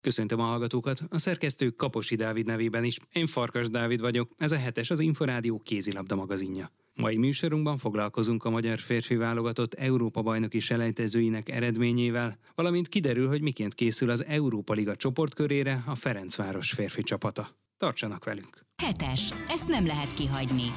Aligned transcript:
Köszöntöm 0.00 0.40
a 0.40 0.44
hallgatókat, 0.44 1.02
a 1.08 1.18
szerkesztő 1.18 1.70
Kaposi 1.70 2.14
Dávid 2.14 2.46
nevében 2.46 2.84
is. 2.84 2.98
Én 3.12 3.26
Farkas 3.26 3.68
Dávid 3.68 4.00
vagyok, 4.00 4.30
ez 4.36 4.52
a 4.52 4.56
hetes 4.56 4.90
az 4.90 5.00
Inforádió 5.00 5.58
kézilabda 5.58 6.14
magazinja. 6.14 6.70
Mai 6.94 7.16
műsorunkban 7.16 7.78
foglalkozunk 7.78 8.44
a 8.44 8.50
magyar 8.50 8.78
férfi 8.78 9.16
válogatott 9.16 9.74
Európa 9.74 10.22
bajnoki 10.22 10.58
selejtezőinek 10.58 11.48
eredményével, 11.48 12.38
valamint 12.54 12.88
kiderül, 12.88 13.28
hogy 13.28 13.42
miként 13.42 13.74
készül 13.74 14.10
az 14.10 14.24
Európa 14.24 14.72
Liga 14.72 14.96
csoportkörére 14.96 15.82
a 15.86 15.94
Ferencváros 15.94 16.70
férfi 16.70 17.02
csapata. 17.02 17.48
Tartsanak 17.76 18.24
velünk! 18.24 18.66
Hetes. 18.82 19.30
Ezt 19.48 19.68
nem 19.68 19.86
lehet 19.86 20.14
kihagyni. 20.14 20.72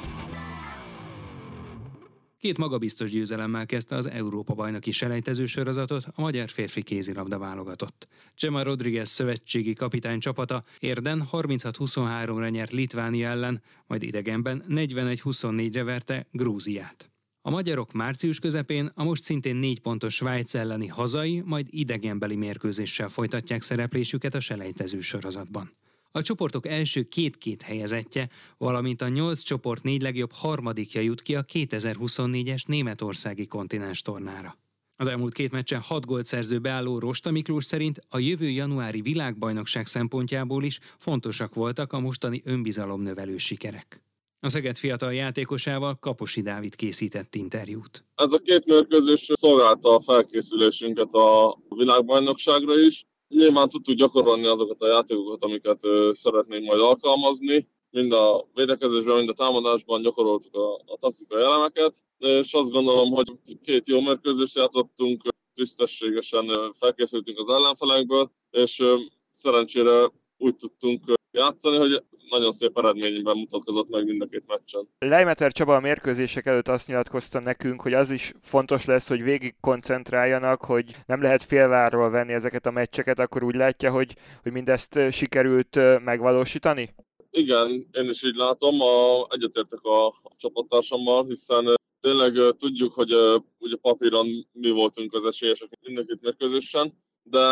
Két 2.43 2.57
magabiztos 2.57 3.11
győzelemmel 3.11 3.65
kezdte 3.65 3.95
az 3.95 4.09
Európa-bajnoki 4.09 4.91
selejtező 4.91 5.45
sorozatot 5.45 6.05
a 6.13 6.21
magyar 6.21 6.49
férfi 6.49 6.83
kézilabda 6.83 7.37
válogatott. 7.37 8.07
Csema 8.35 8.63
Rodriguez 8.63 9.09
szövetségi 9.09 9.73
kapitány 9.73 10.19
csapata 10.19 10.63
érden 10.79 11.27
36-23-ra 11.31 12.51
nyert 12.51 12.71
Litvánia 12.71 13.29
ellen, 13.29 13.61
majd 13.87 14.03
idegenben 14.03 14.63
41-24-re 14.69 15.83
verte 15.83 16.27
Grúziát. 16.31 17.11
A 17.41 17.49
magyarok 17.49 17.91
március 17.91 18.39
közepén 18.39 18.91
a 18.95 19.03
most 19.03 19.23
szintén 19.23 19.55
négy 19.55 19.79
pontos 19.79 20.15
Svájc 20.15 20.53
elleni 20.53 20.87
hazai, 20.87 21.41
majd 21.45 21.67
idegenbeli 21.69 22.35
mérkőzéssel 22.35 23.09
folytatják 23.09 23.61
szereplésüket 23.61 24.35
a 24.35 24.39
selejtező 24.39 24.99
sorozatban. 24.99 25.71
A 26.15 26.21
csoportok 26.21 26.67
első 26.67 27.03
két-két 27.03 27.61
helyezettje, 27.61 28.29
valamint 28.57 29.01
a 29.01 29.07
nyolc 29.07 29.41
csoport 29.41 29.83
négy 29.83 30.01
legjobb 30.01 30.31
harmadikja 30.31 31.01
jut 31.01 31.21
ki 31.21 31.35
a 31.35 31.43
2024-es 31.43 32.65
németországi 32.65 33.45
kontinens 33.47 34.01
tornára. 34.01 34.57
Az 34.95 35.07
elmúlt 35.07 35.33
két 35.33 35.51
meccsen 35.51 35.81
hat 35.81 36.05
gólt 36.05 36.25
szerző 36.25 36.59
beálló 36.59 36.99
Rosta 36.99 37.31
Miklós 37.31 37.65
szerint 37.65 37.99
a 38.09 38.19
jövő 38.19 38.49
januári 38.49 39.01
világbajnokság 39.01 39.85
szempontjából 39.85 40.63
is 40.63 40.79
fontosak 40.97 41.53
voltak 41.53 41.93
a 41.93 41.99
mostani 41.99 42.41
önbizalomnövelő 42.45 43.37
sikerek. 43.37 44.03
A 44.39 44.49
Szeged 44.49 44.77
fiatal 44.77 45.13
játékosával 45.13 45.95
Kaposi 45.99 46.41
Dávid 46.41 46.75
készített 46.75 47.35
interjút. 47.35 48.05
Ez 48.15 48.31
a 48.31 48.39
két 48.39 48.65
mérkőzés 48.65 49.29
szolgálta 49.33 49.95
a 49.95 49.99
felkészülésünket 49.99 51.13
a 51.13 51.57
világbajnokságra 51.69 52.79
is, 52.79 53.05
nyilván 53.33 53.69
tudtuk 53.69 53.95
gyakorolni 53.95 54.45
azokat 54.45 54.81
a 54.81 54.87
játékokat, 54.87 55.43
amiket 55.43 55.79
szeretnénk 56.11 56.65
majd 56.65 56.81
alkalmazni. 56.81 57.67
Mind 57.89 58.11
a 58.11 58.47
védekezésben, 58.53 59.15
mind 59.17 59.29
a 59.29 59.33
támadásban 59.33 60.01
gyakoroltuk 60.01 60.55
a, 60.55 60.73
a 60.73 60.97
taktikai 60.99 61.41
elemeket, 61.41 62.03
és 62.17 62.53
azt 62.53 62.71
gondolom, 62.71 63.11
hogy 63.11 63.31
két 63.63 63.87
jó 63.87 64.01
mérkőzést 64.01 64.55
játszottunk, 64.55 65.21
tisztességesen 65.53 66.73
felkészültünk 66.79 67.39
az 67.39 67.53
ellenfelekből, 67.53 68.31
és 68.51 68.83
szerencsére 69.31 70.11
úgy 70.37 70.55
tudtunk 70.55 71.13
játszani, 71.33 71.77
hogy 71.77 72.03
nagyon 72.29 72.51
szép 72.51 72.77
eredményben 72.77 73.37
mutatkozott 73.37 73.89
meg 73.89 74.05
mind 74.05 74.21
a 74.21 74.25
két 74.25 74.43
meccsen. 74.47 74.87
Leimeter 74.99 75.51
Csaba 75.51 75.75
a 75.75 75.79
mérkőzések 75.79 76.45
előtt 76.45 76.67
azt 76.67 76.87
nyilatkozta 76.87 77.39
nekünk, 77.39 77.81
hogy 77.81 77.93
az 77.93 78.09
is 78.09 78.33
fontos 78.41 78.85
lesz, 78.85 79.07
hogy 79.07 79.23
végig 79.23 79.55
koncentráljanak, 79.59 80.61
hogy 80.61 80.85
nem 81.05 81.21
lehet 81.21 81.43
félvárról 81.43 82.09
venni 82.09 82.33
ezeket 82.33 82.65
a 82.65 82.71
meccseket, 82.71 83.19
akkor 83.19 83.43
úgy 83.43 83.55
látja, 83.55 83.91
hogy, 83.91 84.15
hogy 84.41 84.51
mindezt 84.51 84.99
sikerült 85.11 85.79
megvalósítani? 86.03 86.95
Igen, 87.31 87.87
én 87.91 88.09
is 88.09 88.23
így 88.23 88.35
látom, 88.35 88.81
a, 88.81 89.27
egyetértek 89.29 89.81
a, 89.81 90.07
a 90.07 90.31
csapattársammal, 90.37 91.25
hiszen 91.25 91.73
tényleg 92.01 92.33
tudjuk, 92.57 92.93
hogy 92.93 93.11
ugye 93.59 93.75
papíron 93.81 94.27
mi 94.51 94.69
voltunk 94.69 95.13
az 95.13 95.25
esélyesek 95.25 95.69
mindenkit 95.81 96.21
mérkőzésen, 96.21 96.93
de 97.23 97.45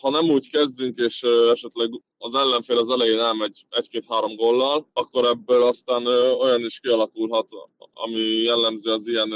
ha 0.00 0.10
nem 0.10 0.30
úgy 0.30 0.50
kezdünk, 0.50 0.98
és 0.98 1.22
esetleg 1.50 1.90
az 2.18 2.34
ellenfél 2.34 2.78
az 2.78 2.88
elején 2.88 3.18
elmegy 3.18 3.66
egy-két-három 3.70 4.36
gollal, 4.36 4.86
akkor 4.92 5.24
ebből 5.24 5.62
aztán 5.62 6.06
olyan 6.40 6.64
is 6.64 6.80
kialakulhat, 6.80 7.48
ami 7.92 8.20
jellemzi 8.20 8.88
az 8.88 9.06
ilyen 9.06 9.32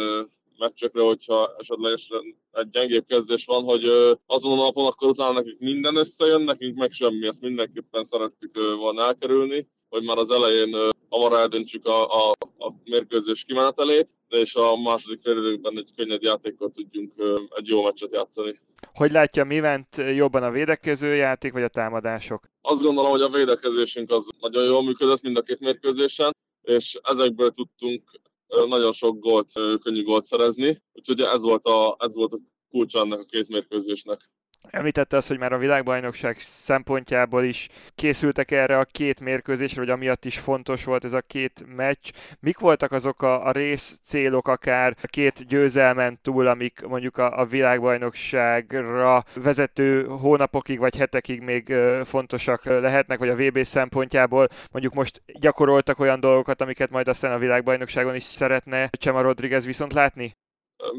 meccsekre, 0.58 1.02
hogyha 1.02 1.54
esetleg 1.58 1.98
egy 2.52 2.68
gyengébb 2.68 3.06
kezdés 3.06 3.44
van, 3.44 3.64
hogy 3.64 3.84
azon 4.26 4.58
a 4.58 4.62
napon 4.62 4.86
akkor 4.86 5.08
utána 5.08 5.32
nekik 5.32 5.58
minden 5.58 5.96
összejön, 5.96 6.42
nekünk 6.42 6.76
meg 6.76 6.90
semmi, 6.90 7.26
ezt 7.26 7.40
mindenképpen 7.40 8.04
szerettük 8.04 8.54
volna 8.54 9.02
elkerülni, 9.02 9.68
hogy 9.94 10.04
már 10.04 10.18
az 10.18 10.30
elején 10.30 10.76
hamar 11.08 11.32
eldöntsük 11.32 11.86
a, 11.86 12.28
a, 12.28 12.30
a 12.58 12.72
mérkőzés 12.84 13.44
kimenetelét, 13.44 14.08
és 14.28 14.54
a 14.54 14.76
második 14.76 15.20
félidőkben 15.22 15.78
egy 15.78 15.90
könnyed 15.96 16.22
játékkal 16.22 16.70
tudjunk 16.70 17.12
egy 17.56 17.66
jó 17.66 17.82
meccset 17.82 18.12
játszani. 18.12 18.60
Hogy 18.92 19.10
látja, 19.10 19.44
mi 19.44 19.58
ment 19.58 19.96
jobban 19.96 20.42
a 20.42 20.50
védekező 20.50 21.14
játék, 21.14 21.52
vagy 21.52 21.62
a 21.62 21.68
támadások? 21.68 22.44
Azt 22.60 22.82
gondolom, 22.82 23.10
hogy 23.10 23.22
a 23.22 23.28
védekezésünk 23.28 24.10
az 24.10 24.28
nagyon 24.40 24.64
jól 24.64 24.82
működött 24.82 25.22
mind 25.22 25.36
a 25.36 25.42
két 25.42 25.60
mérkőzésen, 25.60 26.36
és 26.62 26.98
ezekből 27.02 27.50
tudtunk 27.50 28.20
nagyon 28.46 28.92
sok 28.92 29.18
gólt, 29.18 29.52
könnyű 29.82 30.02
gólt 30.02 30.24
szerezni, 30.24 30.82
úgyhogy 30.92 31.20
ez 31.20 31.42
volt 31.42 31.66
a, 31.66 31.96
ez 31.98 32.14
volt 32.14 32.32
a 32.32 32.38
kulcsa 32.70 33.00
ennek 33.00 33.18
a 33.18 33.24
két 33.24 33.48
mérkőzésnek. 33.48 34.30
Említette 34.70 35.16
azt, 35.16 35.28
hogy 35.28 35.38
már 35.38 35.52
a 35.52 35.58
világbajnokság 35.58 36.38
szempontjából 36.38 37.44
is 37.44 37.68
készültek 37.94 38.50
erre 38.50 38.78
a 38.78 38.84
két 38.84 39.20
mérkőzésre, 39.20 39.80
hogy 39.80 39.90
amiatt 39.90 40.24
is 40.24 40.38
fontos 40.38 40.84
volt 40.84 41.04
ez 41.04 41.12
a 41.12 41.20
két 41.20 41.64
meccs. 41.76 42.10
Mik 42.40 42.58
voltak 42.58 42.92
azok 42.92 43.22
a, 43.22 43.46
a 43.46 43.50
rész 43.50 43.98
célok 44.02 44.48
akár 44.48 44.96
a 45.02 45.06
két 45.06 45.46
győzelmen 45.46 46.18
túl, 46.22 46.46
amik 46.46 46.82
mondjuk 46.86 47.16
a, 47.16 47.38
a 47.38 47.44
világbajnokságra 47.44 49.24
vezető 49.34 50.06
hónapokig 50.06 50.78
vagy 50.78 50.96
hetekig 50.96 51.40
még 51.40 51.74
fontosak 52.04 52.64
lehetnek, 52.64 53.18
vagy 53.18 53.28
a 53.28 53.36
VB 53.36 53.62
szempontjából 53.62 54.48
mondjuk 54.70 54.94
most 54.94 55.22
gyakoroltak 55.40 55.98
olyan 55.98 56.20
dolgokat, 56.20 56.60
amiket 56.60 56.90
majd 56.90 57.08
aztán 57.08 57.32
a 57.32 57.38
világbajnokságon 57.38 58.14
is 58.14 58.22
szeretne 58.22 58.88
Csema 58.88 59.20
Rodriguez 59.20 59.66
viszont 59.66 59.92
látni? 59.92 60.34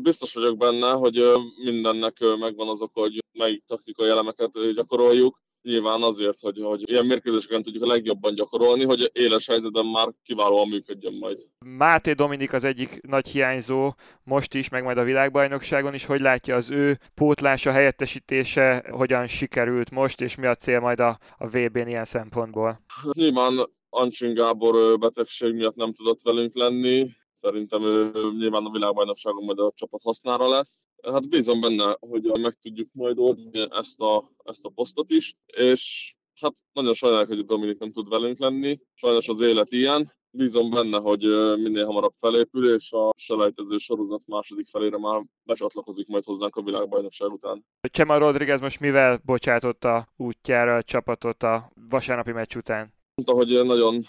Biztos 0.01 0.34
vagyok 0.34 0.57
benne, 0.57 0.91
hogy 0.91 1.23
mindennek 1.63 2.18
megvan 2.40 2.68
az 2.68 2.81
oka, 2.81 3.00
hogy 3.00 3.23
melyik 3.31 3.63
taktikai 3.66 4.09
elemeket 4.09 4.73
gyakoroljuk. 4.75 5.44
Nyilván 5.62 6.01
azért, 6.01 6.40
hogy, 6.40 6.59
hogy 6.63 6.90
ilyen 6.90 7.06
mérkőzéseken 7.06 7.63
tudjuk 7.63 7.84
a 7.84 7.88
legjobban 7.88 8.35
gyakorolni, 8.35 8.84
hogy 8.84 9.09
éles 9.13 9.47
helyzetben 9.47 9.85
már 9.85 10.07
kiválóan 10.23 10.68
működjön 10.68 11.13
majd. 11.13 11.40
Máté 11.78 12.12
Dominik 12.12 12.53
az 12.53 12.63
egyik 12.63 13.01
nagy 13.01 13.28
hiányzó 13.28 13.94
most 14.23 14.53
is, 14.53 14.69
meg 14.69 14.84
majd 14.84 14.97
a 14.97 15.03
világbajnokságon 15.03 15.94
is. 15.94 16.06
Hogy 16.06 16.19
látja 16.19 16.56
az 16.56 16.69
ő 16.72 16.97
pótlása, 17.13 17.72
helyettesítése, 17.72 18.85
hogyan 18.91 19.28
sikerült 19.28 19.91
most, 19.91 20.22
és 20.22 20.35
mi 20.35 20.46
a 20.46 20.56
cél 20.56 20.79
majd 20.79 21.00
a, 21.00 21.17
a 21.38 21.47
VB-n 21.47 21.88
ilyen 21.88 22.06
szempontból? 22.06 22.81
Nyilván 23.12 23.69
Ancsin 23.90 24.34
Gábor 24.34 25.00
betegség 25.00 25.53
miatt 25.53 25.75
nem 25.75 25.94
tudott 25.94 26.22
velünk 26.22 26.56
lenni, 26.56 27.09
Szerintem 27.35 27.84
ő 27.84 28.12
nyilván 28.38 28.66
a 28.66 28.72
világbajnokságon 28.72 29.44
majd 29.44 29.59
a 29.59 29.72
csapat 29.75 30.01
hasznára 30.01 30.50
lesz. 30.50 30.85
Hát 31.03 31.29
bízom 31.29 31.62
benne, 31.62 31.97
hogy 32.00 32.23
meg 32.23 32.53
tudjuk 32.53 32.90
majd 32.91 33.19
oldani 33.19 33.68
ezt 33.72 34.00
a, 34.00 34.31
ezt 34.44 34.66
a 34.66 34.69
posztot 34.69 35.09
is, 35.09 35.35
és 35.46 36.13
hát 36.41 36.53
nagyon 36.73 36.94
sajnálok, 36.94 37.28
hogy 37.28 37.46
Dominik 37.46 37.79
nem 37.79 37.91
tud 37.91 38.09
velünk 38.09 38.40
lenni. 38.40 38.79
Sajnos 38.94 39.28
az 39.28 39.40
élet 39.40 39.72
ilyen. 39.72 40.13
Bízom 40.31 40.69
benne, 40.69 41.00
hogy 41.00 41.22
minél 41.57 41.85
hamarabb 41.85 42.13
felépül, 42.18 42.73
és 42.73 42.91
a 42.91 43.13
selejtező 43.18 43.78
sorozat 43.78 44.22
második 44.28 44.67
felére 44.67 44.97
már 44.97 45.22
becsatlakozik 45.44 46.07
majd 46.07 46.23
hozzánk 46.23 46.56
a 46.56 46.62
világbajnokság 46.62 47.31
után. 47.31 47.66
Csema 47.81 48.17
Rodriguez 48.17 48.62
most 48.62 48.79
mivel 48.79 49.22
bocsátotta 49.25 50.07
útjára 50.17 50.75
a 50.75 50.84
csapatot 50.84 51.44
a 51.44 51.72
vasárnapi 51.90 52.31
meccs 52.31 52.56
után? 52.56 52.94
Mondta, 53.16 53.34
hogy 53.34 53.66
nagyon 53.66 54.02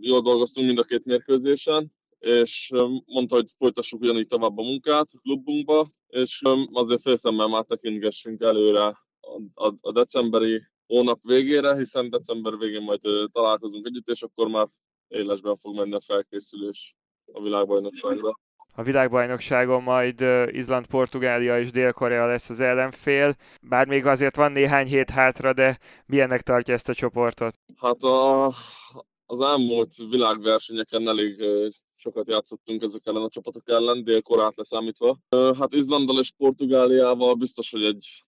jól 0.00 0.20
dolgoztunk 0.20 0.66
mind 0.66 0.78
a 0.78 0.82
két 0.82 1.04
mérkőzésen, 1.04 1.92
és 2.20 2.70
mondta, 3.06 3.34
hogy 3.34 3.48
folytassuk 3.58 4.00
ugyanígy 4.00 4.26
tovább 4.26 4.58
a 4.58 4.62
munkát 4.62 5.08
a 5.12 5.18
klubunkba, 5.22 5.90
és 6.06 6.42
azért 6.72 7.00
félszemmel 7.00 7.46
már 7.46 7.64
tekintgessünk 7.64 8.40
előre 8.42 8.82
a, 8.82 8.98
a, 9.54 9.74
a 9.80 9.92
decemberi 9.92 10.62
hónap 10.86 11.18
végére, 11.22 11.76
hiszen 11.76 12.10
december 12.10 12.56
végén 12.58 12.82
majd 12.82 13.00
találkozunk 13.32 13.86
együtt, 13.86 14.08
és 14.08 14.22
akkor 14.22 14.48
már 14.48 14.66
élesben 15.08 15.56
fog 15.56 15.76
menni 15.76 15.94
a 15.94 16.00
felkészülés 16.00 16.94
a 17.32 17.42
világbajnokságra. 17.42 18.38
A 18.74 18.82
világbajnokságon 18.82 19.82
majd 19.82 20.20
Izland, 20.46 20.86
Portugália 20.86 21.58
és 21.58 21.70
Dél-Korea 21.70 22.26
lesz 22.26 22.50
az 22.50 22.60
ellenfél, 22.60 23.34
bár 23.62 23.86
még 23.86 24.06
azért 24.06 24.36
van 24.36 24.52
néhány 24.52 24.86
hét 24.86 25.10
hátra, 25.10 25.52
de 25.52 25.78
milyennek 26.06 26.40
tartja 26.40 26.74
ezt 26.74 26.88
a 26.88 26.94
csoportot? 26.94 27.54
Hát 27.76 28.02
a, 28.02 28.46
az 29.26 29.40
elmúlt 29.40 29.94
világversenyeken 30.10 31.08
elég 31.08 31.44
sokat 32.00 32.28
játszottunk 32.28 32.82
ezek 32.82 33.06
ellen 33.06 33.22
a 33.22 33.28
csapatok 33.28 33.68
ellen, 33.68 34.04
délkorát 34.04 34.56
leszámítva. 34.56 35.18
Hát 35.58 35.74
Izlandal 35.74 36.18
és 36.18 36.32
Portugáliával 36.36 37.34
biztos, 37.34 37.70
hogy 37.70 37.84
egy 37.84 38.24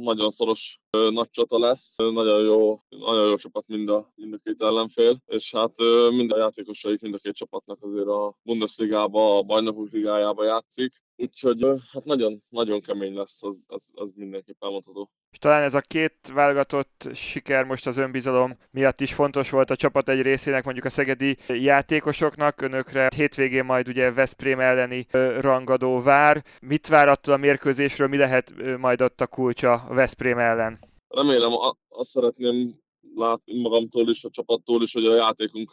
nagyon 0.00 0.30
szoros 0.30 0.80
nagy 0.90 1.30
csata 1.30 1.58
lesz. 1.58 1.96
Nagyon 1.96 2.42
jó, 2.42 2.82
nagyon 2.88 3.28
jó 3.28 3.36
csapat 3.36 3.64
mind 3.66 3.88
a, 3.88 4.12
mind 4.14 4.34
a 4.34 4.38
két 4.44 4.62
ellenfél, 4.62 5.22
és 5.26 5.54
hát 5.54 5.76
mind 6.10 6.32
a 6.32 6.38
játékosaik 6.38 7.00
mind 7.00 7.14
a 7.14 7.18
két 7.18 7.34
csapatnak 7.34 7.78
azért 7.82 8.06
a 8.06 8.38
Bundesligába, 8.42 9.36
a 9.38 9.42
bajnokok 9.42 9.90
ligájába 9.90 10.44
játszik 10.44 10.92
úgyhogy 11.20 11.66
hát 11.92 12.04
nagyon, 12.04 12.42
nagyon 12.48 12.80
kemény 12.80 13.14
lesz, 13.14 13.42
az, 13.42 13.60
az, 13.66 13.88
az 13.92 14.12
mindenképp 14.16 14.62
elmondható. 14.62 15.10
És 15.30 15.38
talán 15.38 15.62
ez 15.62 15.74
a 15.74 15.80
két 15.80 16.16
válogatott 16.34 17.08
siker 17.14 17.64
most 17.64 17.86
az 17.86 17.96
önbizalom 17.96 18.58
miatt 18.70 19.00
is 19.00 19.14
fontos 19.14 19.50
volt 19.50 19.70
a 19.70 19.76
csapat 19.76 20.08
egy 20.08 20.22
részének, 20.22 20.64
mondjuk 20.64 20.86
a 20.86 20.90
szegedi 20.90 21.36
játékosoknak. 21.48 22.60
Önökre 22.60 23.08
hétvégén 23.16 23.64
majd 23.64 23.88
ugye 23.88 24.12
Veszprém 24.12 24.60
elleni 24.60 25.06
rangadó 25.40 26.00
vár. 26.00 26.44
Mit 26.62 26.86
vár 26.86 27.08
attól 27.08 27.34
a 27.34 27.36
mérkőzésről, 27.36 28.08
mi 28.08 28.16
lehet 28.16 28.54
majd 28.78 29.02
ott 29.02 29.20
a 29.20 29.26
kulcsa 29.26 29.72
a 29.72 29.94
Veszprém 29.94 30.38
ellen? 30.38 30.78
Remélem, 31.08 31.52
azt 31.88 32.10
szeretném 32.10 32.80
látni 33.14 33.60
magamtól 33.60 34.08
is, 34.08 34.24
a 34.24 34.30
csapattól 34.30 34.82
is, 34.82 34.92
hogy 34.92 35.04
a 35.04 35.14
játékunk 35.14 35.70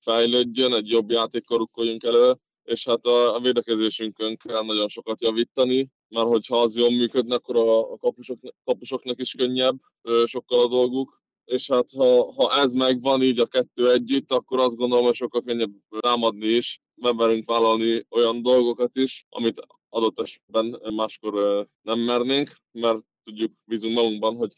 fejlődjön, 0.00 0.74
egy 0.74 0.88
jobb 0.88 1.10
játékkal 1.10 1.58
rukkoljunk 1.58 2.02
elő, 2.02 2.36
és 2.64 2.84
hát 2.84 3.06
a, 3.06 3.34
a 3.34 3.40
védekezésünkön 3.40 4.36
kell 4.36 4.64
nagyon 4.64 4.88
sokat 4.88 5.22
javítani, 5.22 5.90
mert 6.08 6.26
hogyha 6.26 6.60
az 6.60 6.76
jól 6.76 6.90
működne, 6.90 7.34
akkor 7.34 7.56
a, 7.56 7.92
a 7.92 7.96
kapusok, 7.96 8.38
kapusoknak 8.64 9.20
is 9.20 9.34
könnyebb 9.34 9.78
sokkal 10.24 10.60
a 10.60 10.68
dolguk, 10.68 11.22
és 11.44 11.70
hát 11.70 11.90
ha, 11.96 12.32
ha 12.32 12.60
ez 12.60 12.72
megvan 12.72 13.22
így 13.22 13.38
a 13.38 13.46
kettő 13.46 13.90
együtt, 13.92 14.32
akkor 14.32 14.58
azt 14.58 14.76
gondolom, 14.76 15.04
hogy 15.04 15.14
sokkal 15.14 15.42
könnyebb 15.42 15.72
támadni 16.00 16.46
is, 16.46 16.80
bemerünk 16.94 17.48
vállalni 17.48 18.06
olyan 18.10 18.42
dolgokat 18.42 18.96
is, 18.96 19.26
amit 19.28 19.66
adott 19.88 20.20
esetben 20.20 20.80
máskor 20.94 21.66
nem 21.82 21.98
mernénk, 21.98 22.50
mert 22.72 22.98
tudjuk, 23.24 23.52
bízunk 23.64 23.94
magunkban, 23.94 24.36
hogy 24.36 24.52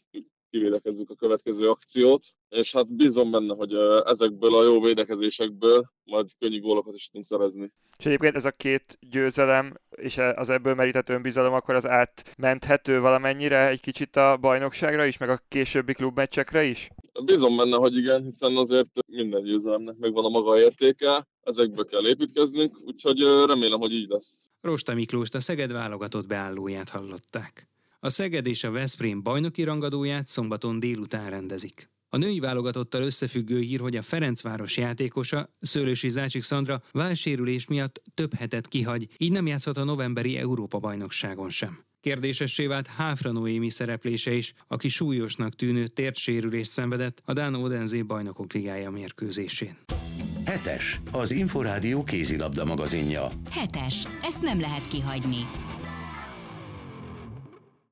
kivédekezzük 0.57 1.09
a 1.09 1.15
következő 1.15 1.69
akciót, 1.69 2.23
és 2.49 2.73
hát 2.73 2.95
bízom 2.95 3.31
benne, 3.31 3.55
hogy 3.55 3.73
ezekből 4.05 4.55
a 4.55 4.63
jó 4.63 4.81
védekezésekből 4.81 5.91
majd 6.03 6.29
könnyű 6.39 6.59
gólokat 6.61 6.93
is 6.95 7.07
tudunk 7.07 7.25
szerezni. 7.25 7.71
És 7.97 8.05
egyébként 8.05 8.35
ez 8.35 8.45
a 8.45 8.51
két 8.51 8.97
győzelem, 8.99 9.73
és 9.95 10.17
az 10.35 10.49
ebből 10.49 10.73
merített 10.73 11.09
önbizalom, 11.09 11.53
akkor 11.53 11.75
az 11.75 11.87
átmenthető 11.87 12.99
valamennyire 12.99 13.67
egy 13.67 13.79
kicsit 13.79 14.15
a 14.15 14.37
bajnokságra 14.37 15.05
is, 15.05 15.17
meg 15.17 15.29
a 15.29 15.39
későbbi 15.47 15.93
klubmeccsekre 15.93 16.63
is? 16.63 16.89
Bízom 17.25 17.57
benne, 17.57 17.75
hogy 17.75 17.97
igen, 17.97 18.23
hiszen 18.23 18.57
azért 18.57 18.89
minden 19.07 19.43
győzelemnek 19.43 19.95
megvan 19.97 20.25
a 20.25 20.29
maga 20.29 20.59
értéke, 20.59 21.27
ezekből 21.41 21.85
kell 21.85 22.07
építkeznünk, 22.07 22.77
úgyhogy 22.85 23.19
remélem, 23.45 23.79
hogy 23.79 23.93
így 23.93 24.09
lesz. 24.09 24.49
Rosta 24.61 24.93
Miklóst 24.93 25.35
a 25.35 25.39
Szeged 25.39 25.71
válogatott 25.71 26.27
beállóját 26.27 26.89
hallották. 26.89 27.67
A 27.99 28.09
Szeged 28.09 28.47
és 28.47 28.63
a 28.63 28.71
Veszprém 28.71 29.23
bajnoki 29.23 29.63
rangadóját 29.63 30.27
szombaton 30.27 30.79
délután 30.79 31.29
rendezik. 31.29 31.89
A 32.09 32.17
női 32.17 32.39
válogatottal 32.39 33.01
összefüggő 33.01 33.59
hír, 33.59 33.79
hogy 33.79 33.95
a 33.95 34.01
Ferencváros 34.01 34.77
játékosa, 34.77 35.49
Szőlősi 35.59 36.09
Zácsik 36.09 36.43
Szandra 36.43 36.81
válsérülés 36.91 37.67
miatt 37.67 38.01
több 38.13 38.33
hetet 38.33 38.67
kihagy, 38.67 39.07
így 39.17 39.31
nem 39.31 39.47
játszhat 39.47 39.77
a 39.77 39.83
novemberi 39.83 40.37
Európa-bajnokságon 40.37 41.49
sem. 41.49 41.85
Kérdésessé 42.01 42.65
vált 42.65 42.87
Háfra 42.87 43.31
Noémi 43.31 43.69
szereplése 43.69 44.33
is, 44.33 44.53
aki 44.67 44.89
súlyosnak 44.89 45.55
tűnő 45.55 45.87
tértsérülést 45.87 46.71
szenvedett 46.71 47.21
a 47.25 47.33
Dán 47.33 47.55
Odenzé 47.55 48.01
bajnokok 48.01 48.53
ligája 48.53 48.89
mérkőzésén. 48.89 49.77
Hetes, 50.45 51.01
az 51.11 51.31
Inforádió 51.31 52.03
kézilabda 52.03 52.65
magazinja. 52.65 53.27
Hetes, 53.49 54.03
ezt 54.21 54.41
nem 54.41 54.59
lehet 54.59 54.87
kihagyni. 54.87 55.41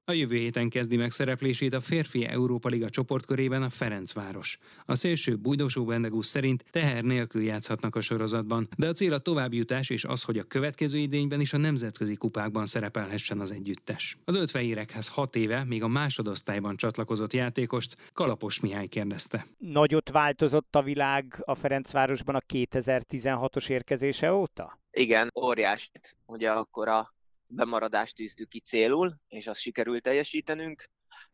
A 0.07 0.13
jövő 0.13 0.36
héten 0.36 0.69
kezdi 0.69 0.98
meg 0.98 1.12
szereplését 1.12 1.74
a 1.74 1.81
férfi 1.81 2.25
Európa 2.25 2.69
Liga 2.69 2.90
csoportkörében 2.90 3.63
a 3.63 3.69
Ferencváros. 3.69 4.57
A 4.86 4.96
szélső 4.96 5.36
Bújdosó 5.36 5.86
Bendegus 5.86 6.25
szerint 6.25 6.66
teher 6.72 7.04
nélkül 7.04 7.44
játszhatnak 7.44 7.96
a 7.96 8.02
sorozatban, 8.02 8.68
de 8.78 8.88
a 8.88 8.92
cél 8.92 9.13
a 9.13 9.18
továbbjutás 9.18 9.90
és 9.90 10.04
az, 10.04 10.24
hogy 10.24 10.38
a 10.38 10.44
következő 10.44 10.98
idényben 10.98 11.40
is 11.40 11.54
a 11.54 11.57
nemzetközi 11.57 12.16
kupákban 12.16 12.66
szerepelhessen 12.66 13.40
az 13.40 13.52
együttes. 13.52 14.18
Az 14.25 14.36
ötfehérekhez 14.36 15.07
hat 15.07 15.36
éve, 15.36 15.63
még 15.63 15.84
a 15.84 15.88
másodosztályban 15.88 16.75
csatlakozott 16.75 17.34
játékost 17.34 18.12
Kalapos 18.13 18.60
Mihály 18.60 18.88
kérdezte. 18.88 19.46
Nagyot 19.58 20.10
változott 20.10 20.75
a 20.75 20.81
világ 20.81 21.42
a 21.46 21.56
Ferencvárosban 21.56 22.36
a 22.36 22.42
2016-os 22.54 23.69
érkezése 23.69 24.34
óta? 24.34 24.80
Igen, 24.92 25.31
óriási. 25.36 25.90
Ugye 26.25 26.51
akkor 26.51 26.88
a 26.88 27.14
bemaradást 27.47 28.15
tűztük 28.15 28.50
ki 28.50 28.59
célul, 28.59 29.15
és 29.27 29.47
azt 29.47 29.59
sikerült 29.59 30.03
teljesítenünk. 30.03 30.89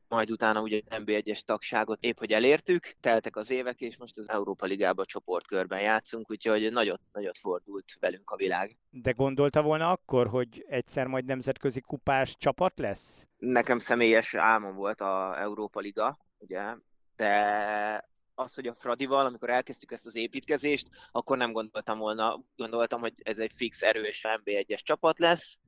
Majd 0.08 0.32
utána 0.32 0.62
ugye 0.62 0.82
NB1-es 0.90 1.40
tagságot 1.40 2.04
épp, 2.04 2.18
hogy 2.18 2.32
elértük, 2.32 2.96
teltek 3.00 3.36
az 3.36 3.50
évek, 3.50 3.80
és 3.82 3.98
most 3.98 4.18
az 4.18 4.30
Európa 4.30 4.66
Ligába 4.66 5.06
csoportkörben 5.06 5.82
játszunk, 5.82 6.32
úgyhogy 6.32 6.72
nagyot, 6.72 7.02
nagyot 7.12 7.38
fordult 7.38 7.86
velünk 8.00 8.30
a 8.30 8.36
világ. 8.36 8.78
De 8.90 9.12
gondolta 9.12 9.62
volna 9.62 9.92
akkor, 9.92 10.28
hogy 10.28 10.66
egyszer 10.68 11.08
majd 11.08 11.26
nemzetközi 11.26 11.82
kupás 11.82 12.38
csapat 12.38 12.80
lesz? 12.80 13.28
Nekem 13.38 13.80
személyes 13.80 14.34
álmom 14.34 14.76
volt 14.76 15.02
a 15.02 15.40
Európa 15.40 15.80
Liga, 15.80 16.18
ugye, 16.38 16.76
de 17.16 18.10
az, 18.36 18.56
hogy 18.56 18.68
a 18.68 18.76
Fradival, 18.76 19.26
amikor 19.26 19.50
elkezdtük 19.50 19.92
ezt 19.92 20.06
az 20.06 20.16
építkezést, 20.16 20.88
akkor 21.12 21.38
nem 21.38 21.52
gondoltam 21.52 22.00
volna, 22.00 22.44
gondoltam, 22.56 23.00
hogy 23.00 23.14
ez 23.24 23.38
egy 23.38 23.52
fix, 23.56 23.82
erős 23.82 24.26
NB1-es 24.28 24.80
csapat 24.80 25.20
lesz, 25.20 25.60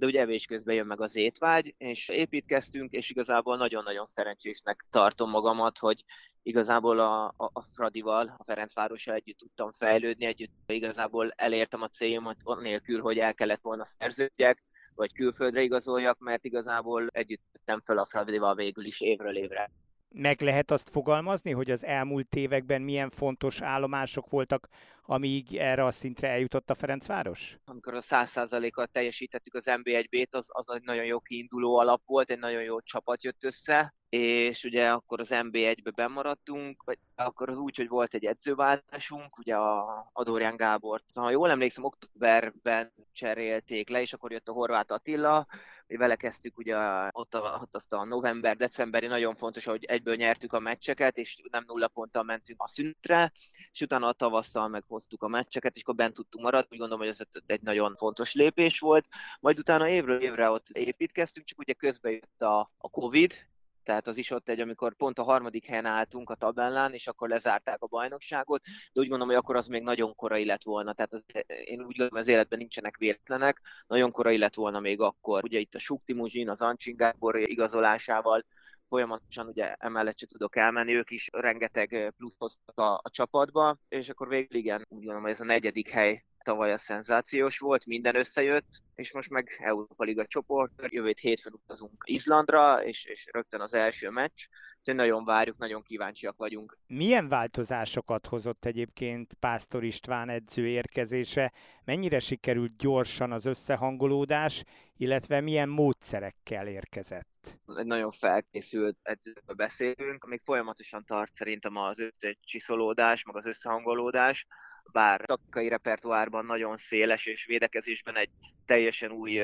de 0.00 0.06
ugye 0.06 0.20
evés 0.20 0.46
közben 0.46 0.74
jön 0.74 0.86
meg 0.86 1.00
az 1.00 1.16
étvágy, 1.16 1.74
és 1.78 2.08
építkeztünk, 2.08 2.92
és 2.92 3.10
igazából 3.10 3.56
nagyon-nagyon 3.56 4.06
szerencsésnek 4.06 4.86
tartom 4.90 5.30
magamat, 5.30 5.78
hogy 5.78 6.04
igazából 6.42 6.98
a, 6.98 7.24
a, 7.24 7.50
a 7.52 7.62
Fradival, 7.72 8.34
a 8.38 8.44
Ferencvárosa 8.44 9.12
együtt 9.12 9.38
tudtam 9.38 9.72
fejlődni, 9.72 10.24
együtt 10.24 10.52
igazából 10.66 11.30
elértem 11.36 11.82
a 11.82 11.88
céljomat 11.88 12.36
nélkül, 12.60 13.00
hogy 13.00 13.18
el 13.18 13.34
kellett 13.34 13.62
volna 13.62 13.84
szerződjek, 13.84 14.62
vagy 14.94 15.12
külföldre 15.12 15.62
igazoljak, 15.62 16.18
mert 16.18 16.44
igazából 16.44 17.06
együtt 17.12 17.42
tettem 17.52 17.80
fel 17.80 17.98
a 17.98 18.06
Fradival 18.06 18.54
végül 18.54 18.84
is 18.84 19.00
évről 19.00 19.36
évre. 19.36 19.70
Meg 20.14 20.40
lehet 20.40 20.70
azt 20.70 20.90
fogalmazni, 20.90 21.52
hogy 21.52 21.70
az 21.70 21.84
elmúlt 21.84 22.34
években 22.34 22.82
milyen 22.82 23.10
fontos 23.10 23.60
állomások 23.60 24.30
voltak, 24.30 24.68
amíg 25.02 25.56
erre 25.56 25.84
a 25.84 25.90
szintre 25.90 26.28
eljutott 26.28 26.70
a 26.70 26.74
Ferencváros? 26.74 27.58
Amikor 27.64 27.94
a 27.94 28.00
100%-kal 28.00 28.86
teljesítettük 28.86 29.54
az 29.54 29.64
NB1B-t, 29.66 30.30
az, 30.30 30.46
az 30.48 30.68
egy 30.74 30.82
nagyon 30.82 31.04
jó 31.04 31.20
kiinduló 31.20 31.78
alap 31.78 32.02
volt, 32.06 32.30
egy 32.30 32.38
nagyon 32.38 32.62
jó 32.62 32.80
csapat 32.80 33.22
jött 33.22 33.44
össze, 33.44 33.94
és 34.10 34.64
ugye 34.64 34.90
akkor 34.90 35.20
az 35.20 35.28
MB1-be 35.30 35.90
bemaradtunk, 35.90 36.82
vagy 36.82 36.98
akkor 37.14 37.48
az 37.48 37.58
úgy, 37.58 37.76
hogy 37.76 37.88
volt 37.88 38.14
egy 38.14 38.24
edzőváltásunk, 38.24 39.38
ugye 39.38 39.56
a 39.56 40.10
Adorján 40.12 40.56
Gábort, 40.56 41.04
ha 41.14 41.30
jól 41.30 41.50
emlékszem, 41.50 41.84
októberben 41.84 42.92
cserélték 43.12 43.88
le, 43.88 44.00
és 44.00 44.12
akkor 44.12 44.32
jött 44.32 44.48
a 44.48 44.52
Horváth 44.52 44.92
Attila, 44.92 45.46
mi 45.86 45.96
vele 45.96 46.16
kezdtük 46.16 46.58
ugye 46.58 46.76
ott, 47.10 47.34
a, 47.34 47.58
ott 47.62 47.74
azt 47.74 47.92
a 47.92 48.04
november-decemberi, 48.04 49.06
nagyon 49.06 49.36
fontos, 49.36 49.64
hogy 49.64 49.84
egyből 49.84 50.14
nyertük 50.14 50.52
a 50.52 50.58
meccseket, 50.58 51.16
és 51.16 51.42
nem 51.50 51.64
nulla 51.66 51.88
ponttal 51.88 52.22
mentünk 52.22 52.62
a 52.62 52.68
szünetre, 52.68 53.32
és 53.72 53.80
utána 53.80 54.06
a 54.06 54.12
tavasszal 54.12 54.68
meghoztuk 54.68 55.22
a 55.22 55.28
meccseket, 55.28 55.76
és 55.76 55.82
akkor 55.82 55.94
bent 55.94 56.14
tudtunk 56.14 56.44
maradni, 56.44 56.68
úgy 56.70 56.78
gondolom, 56.78 57.04
hogy 57.04 57.16
ez 57.18 57.40
egy 57.46 57.62
nagyon 57.62 57.96
fontos 57.96 58.34
lépés 58.34 58.78
volt. 58.78 59.06
Majd 59.40 59.58
utána 59.58 59.88
évről 59.88 60.22
évre 60.22 60.50
ott 60.50 60.68
építkeztünk, 60.68 61.46
csak 61.46 61.58
ugye 61.58 61.72
közben 61.72 62.12
jött 62.12 62.42
a, 62.42 62.70
a 62.78 62.88
Covid, 62.88 63.48
tehát 63.82 64.06
az 64.06 64.16
is 64.16 64.30
ott 64.30 64.48
egy, 64.48 64.60
amikor 64.60 64.94
pont 64.94 65.18
a 65.18 65.22
harmadik 65.22 65.66
helyen 65.66 65.84
álltunk 65.84 66.30
a 66.30 66.34
tabellán, 66.34 66.92
és 66.92 67.06
akkor 67.06 67.28
lezárták 67.28 67.82
a 67.82 67.86
bajnokságot, 67.86 68.62
de 68.64 69.00
úgy 69.00 69.08
gondolom, 69.08 69.28
hogy 69.28 69.36
akkor 69.36 69.56
az 69.56 69.66
még 69.66 69.82
nagyon 69.82 70.14
korai 70.14 70.44
lett 70.44 70.62
volna, 70.62 70.92
tehát 70.92 71.12
az, 71.12 71.22
én 71.64 71.78
úgy 71.78 71.96
gondolom, 71.96 72.16
az 72.22 72.28
életben 72.28 72.58
nincsenek 72.58 72.96
véletlenek, 72.96 73.60
nagyon 73.86 74.10
korai 74.10 74.38
lett 74.38 74.54
volna 74.54 74.80
még 74.80 75.00
akkor. 75.00 75.44
Ugye 75.44 75.58
itt 75.58 75.74
a 75.74 75.78
Sukti 75.78 76.12
Muzsin, 76.12 76.48
az 76.48 76.60
Ancsin 76.60 76.96
Gábor 76.96 77.38
igazolásával 77.38 78.44
folyamatosan 78.88 79.46
ugye 79.46 79.74
emellett 79.74 80.18
se 80.18 80.26
tudok 80.26 80.56
elmenni, 80.56 80.94
ők 80.94 81.10
is 81.10 81.28
rengeteg 81.32 82.12
plusz 82.16 82.36
hoztak 82.38 82.78
a, 82.78 82.92
a 82.92 83.10
csapatba, 83.10 83.76
és 83.88 84.08
akkor 84.08 84.28
végül 84.28 84.58
igen, 84.58 84.78
úgy 84.88 84.98
gondolom, 84.98 85.22
hogy 85.22 85.30
ez 85.30 85.40
a 85.40 85.44
negyedik 85.44 85.88
hely 85.88 86.24
tavaly 86.42 86.72
a 86.72 86.78
szenzációs 86.78 87.58
volt, 87.58 87.86
minden 87.86 88.16
összejött, 88.16 88.82
és 88.94 89.12
most 89.12 89.30
meg 89.30 89.58
Európa 89.62 90.04
Liga 90.04 90.26
csoport, 90.26 90.72
jövő 90.88 91.12
hétfőn 91.20 91.52
utazunk 91.52 92.02
Izlandra, 92.04 92.84
és, 92.84 93.04
és 93.04 93.28
rögtön 93.32 93.60
az 93.60 93.74
első 93.74 94.10
meccs, 94.10 94.46
úgyhogy 94.78 94.94
nagyon 94.94 95.24
várjuk, 95.24 95.58
nagyon 95.58 95.82
kíváncsiak 95.82 96.36
vagyunk. 96.36 96.78
Milyen 96.86 97.28
változásokat 97.28 98.26
hozott 98.26 98.64
egyébként 98.64 99.34
Pásztor 99.34 99.84
István 99.84 100.28
edző 100.28 100.66
érkezése? 100.66 101.52
Mennyire 101.84 102.18
sikerült 102.18 102.76
gyorsan 102.76 103.32
az 103.32 103.44
összehangolódás, 103.44 104.64
illetve 104.96 105.40
milyen 105.40 105.68
módszerekkel 105.68 106.66
érkezett? 106.66 107.58
Egy 107.76 107.86
nagyon 107.86 108.10
felkészült 108.10 108.96
edzőről 109.02 109.54
beszélünk, 109.56 110.26
még 110.26 110.40
folyamatosan 110.44 111.04
tart 111.04 111.34
szerintem 111.34 111.76
az 111.76 111.98
összecsiszolódás, 111.98 113.24
meg 113.24 113.36
az 113.36 113.46
összehangolódás, 113.46 114.46
bár 114.92 115.20
taktikai 115.24 115.68
repertoárban 115.68 116.44
nagyon 116.44 116.76
széles 116.76 117.26
és 117.26 117.44
védekezésben 117.44 118.16
egy 118.16 118.30
teljesen 118.66 119.10
új 119.10 119.40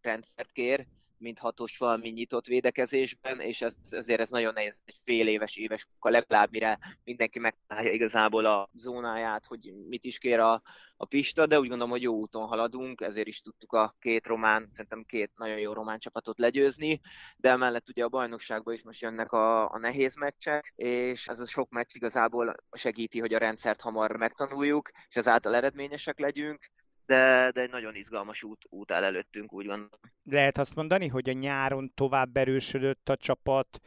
rendszert 0.00 0.52
kér, 0.52 0.86
mint 1.18 1.38
hatos 1.38 1.78
valami 1.78 2.08
nyitott 2.08 2.46
védekezésben, 2.46 3.40
és 3.40 3.62
ez, 3.62 3.74
ezért 3.90 4.20
ez 4.20 4.30
nagyon 4.30 4.52
nehéz, 4.52 4.82
egy 4.84 4.98
fél 5.04 5.28
éves, 5.28 5.56
éves 5.56 5.86
munka 5.90 6.08
legalább, 6.08 6.50
mire 6.50 6.78
mindenki 7.04 7.38
megtalálja 7.38 7.92
igazából 7.92 8.44
a 8.44 8.70
zónáját, 8.74 9.46
hogy 9.46 9.74
mit 9.88 10.04
is 10.04 10.18
kér 10.18 10.38
a, 10.38 10.62
a 10.96 11.04
pista, 11.04 11.46
de 11.46 11.58
úgy 11.58 11.68
gondolom, 11.68 11.90
hogy 11.90 12.02
jó 12.02 12.14
úton 12.14 12.46
haladunk, 12.46 13.00
ezért 13.00 13.26
is 13.26 13.40
tudtuk 13.40 13.72
a 13.72 13.94
két 13.98 14.26
román, 14.26 14.68
szerintem 14.72 15.04
két 15.04 15.32
nagyon 15.36 15.58
jó 15.58 15.72
román 15.72 15.98
csapatot 15.98 16.38
legyőzni, 16.38 17.00
de 17.36 17.50
emellett 17.50 17.88
ugye 17.88 18.04
a 18.04 18.08
bajnokságban 18.08 18.74
is 18.74 18.82
most 18.82 19.00
jönnek 19.00 19.32
a, 19.32 19.72
a 19.72 19.78
nehéz 19.78 20.14
meccsek, 20.14 20.72
és 20.76 21.28
ez 21.28 21.40
a 21.40 21.46
sok 21.46 21.70
meccs 21.70 21.94
igazából 21.94 22.54
segíti, 22.72 23.20
hogy 23.20 23.34
a 23.34 23.38
rendszert 23.38 23.80
hamar 23.80 24.16
megtanuljuk, 24.16 24.90
és 25.08 25.16
ezáltal 25.16 25.54
eredményesek 25.54 26.18
legyünk, 26.18 26.70
de, 27.06 27.50
de 27.50 27.60
egy 27.60 27.70
nagyon 27.70 27.94
izgalmas 27.94 28.42
út, 28.42 28.64
út 28.70 28.92
áll 28.92 29.04
előttünk, 29.04 29.52
úgy 29.52 29.66
gondolom. 29.66 29.90
Lehet 30.24 30.58
azt 30.58 30.74
mondani, 30.74 31.08
hogy 31.08 31.28
a 31.28 31.32
nyáron 31.32 31.92
tovább 31.94 32.36
erősödött 32.36 33.08
a 33.08 33.16
csapat, 33.16 33.80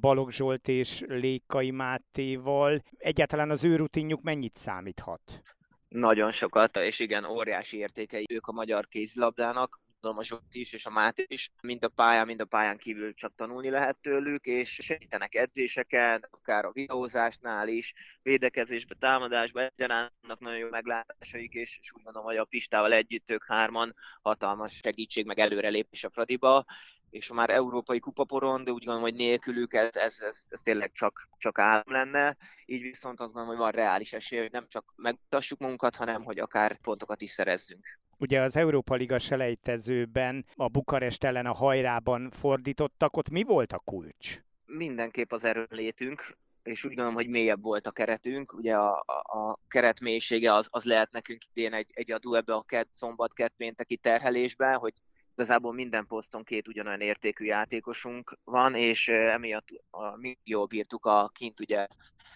Balogh 0.00 0.30
Zsolt 0.30 0.68
és 0.68 1.04
Lékai 1.06 1.70
Mátéval. 1.70 2.82
Egyáltalán 2.98 3.50
az 3.50 3.64
ő 3.64 3.76
rutinjuk 3.76 4.22
mennyit 4.22 4.56
számíthat? 4.56 5.42
Nagyon 5.88 6.30
sokat, 6.30 6.76
és 6.76 6.98
igen, 6.98 7.24
óriási 7.24 7.76
értékei 7.76 8.26
ők 8.32 8.46
a 8.46 8.52
magyar 8.52 8.86
kézilabdának 8.88 9.80
tudom 10.00 10.18
a 10.18 10.24
Zsolt 10.24 10.54
is, 10.54 10.72
és 10.72 10.86
a 10.86 10.90
Máté 10.90 11.24
is, 11.26 11.50
mind 11.62 11.84
a 11.84 11.88
pályán, 11.88 12.26
mind 12.26 12.40
a 12.40 12.44
pályán 12.44 12.78
kívül 12.78 13.14
csak 13.14 13.34
tanulni 13.34 13.70
lehet 13.70 13.98
tőlük, 14.00 14.44
és 14.44 14.78
segítenek 14.82 15.34
edzéseken, 15.34 16.28
akár 16.30 16.64
a 16.64 16.72
videózásnál 16.72 17.68
is, 17.68 17.92
védekezésbe, 18.22 18.94
támadásba, 18.98 19.60
egyaránt 19.60 20.12
nagyon 20.38 20.58
jó 20.58 20.68
meglátásaik, 20.68 21.52
és, 21.52 21.78
és 21.80 21.92
úgy 21.92 22.02
gondolom, 22.02 22.28
hogy 22.28 22.36
a 22.36 22.44
Pistával 22.44 22.92
együtt 22.92 23.30
ők 23.30 23.44
hárman 23.44 23.94
hatalmas 24.22 24.76
segítség, 24.82 25.26
meg 25.26 25.38
előrelépés 25.38 26.04
a 26.04 26.10
Fradiba, 26.10 26.64
és 27.10 27.30
a 27.30 27.34
már 27.34 27.50
európai 27.50 28.00
kupaporon, 28.00 28.64
de 28.64 28.70
úgy 28.70 28.84
gondolom, 28.84 29.02
hogy 29.02 29.14
nélkülük 29.14 29.74
ez, 29.74 29.96
ez, 29.96 30.20
ez, 30.20 30.44
ez 30.48 30.60
tényleg 30.62 30.92
csak, 30.92 31.28
csak 31.38 31.58
állam 31.58 31.92
lenne, 31.92 32.36
így 32.66 32.82
viszont 32.82 33.20
azt 33.20 33.32
gondolom, 33.32 33.56
hogy 33.56 33.72
van 33.72 33.82
reális 33.84 34.12
esély, 34.12 34.38
hogy 34.38 34.50
nem 34.50 34.68
csak 34.68 34.92
megmutassuk 34.96 35.58
magunkat, 35.58 35.96
hanem 35.96 36.24
hogy 36.24 36.38
akár 36.38 36.80
pontokat 36.80 37.22
is 37.22 37.30
szerezzünk. 37.30 37.99
Ugye 38.20 38.40
az 38.40 38.56
Európa 38.56 38.94
Liga 38.94 39.18
selejtezőben 39.18 40.44
a 40.56 40.68
Bukarest 40.68 41.24
ellen 41.24 41.46
a 41.46 41.52
hajrában 41.52 42.30
fordítottak, 42.30 43.16
ott 43.16 43.30
mi 43.30 43.42
volt 43.42 43.72
a 43.72 43.78
kulcs? 43.78 44.42
Mindenképp 44.66 45.32
az 45.32 45.44
erőlétünk, 45.44 46.36
és 46.62 46.84
úgy 46.84 46.90
gondolom, 46.90 47.14
hogy 47.14 47.28
mélyebb 47.28 47.62
volt 47.62 47.86
a 47.86 47.90
keretünk. 47.90 48.52
Ugye 48.52 48.74
a, 48.76 49.04
a, 49.06 49.58
keret 49.68 50.00
mélysége 50.00 50.54
az, 50.54 50.68
az 50.70 50.84
lehet 50.84 51.12
nekünk 51.12 51.42
idén 51.54 51.72
egy, 51.72 51.86
egy 51.92 52.12
adó 52.12 52.34
ebbe 52.34 52.54
a 52.54 52.62
kett, 52.62 52.88
szombat 52.92 53.32
kett 53.32 53.54
pénteki 53.56 53.96
terhelésbe, 53.96 54.72
hogy 54.72 54.92
igazából 55.40 55.72
minden 55.72 56.06
poszton 56.06 56.44
két 56.44 56.68
ugyanolyan 56.68 57.00
értékű 57.00 57.44
játékosunk 57.44 58.38
van, 58.44 58.74
és 58.74 59.08
emiatt 59.08 59.68
a, 59.90 60.16
mi 60.16 60.38
jól 60.44 60.66
bírtuk 60.66 61.04
a 61.06 61.30
kint 61.34 61.60
ugye 61.60 61.86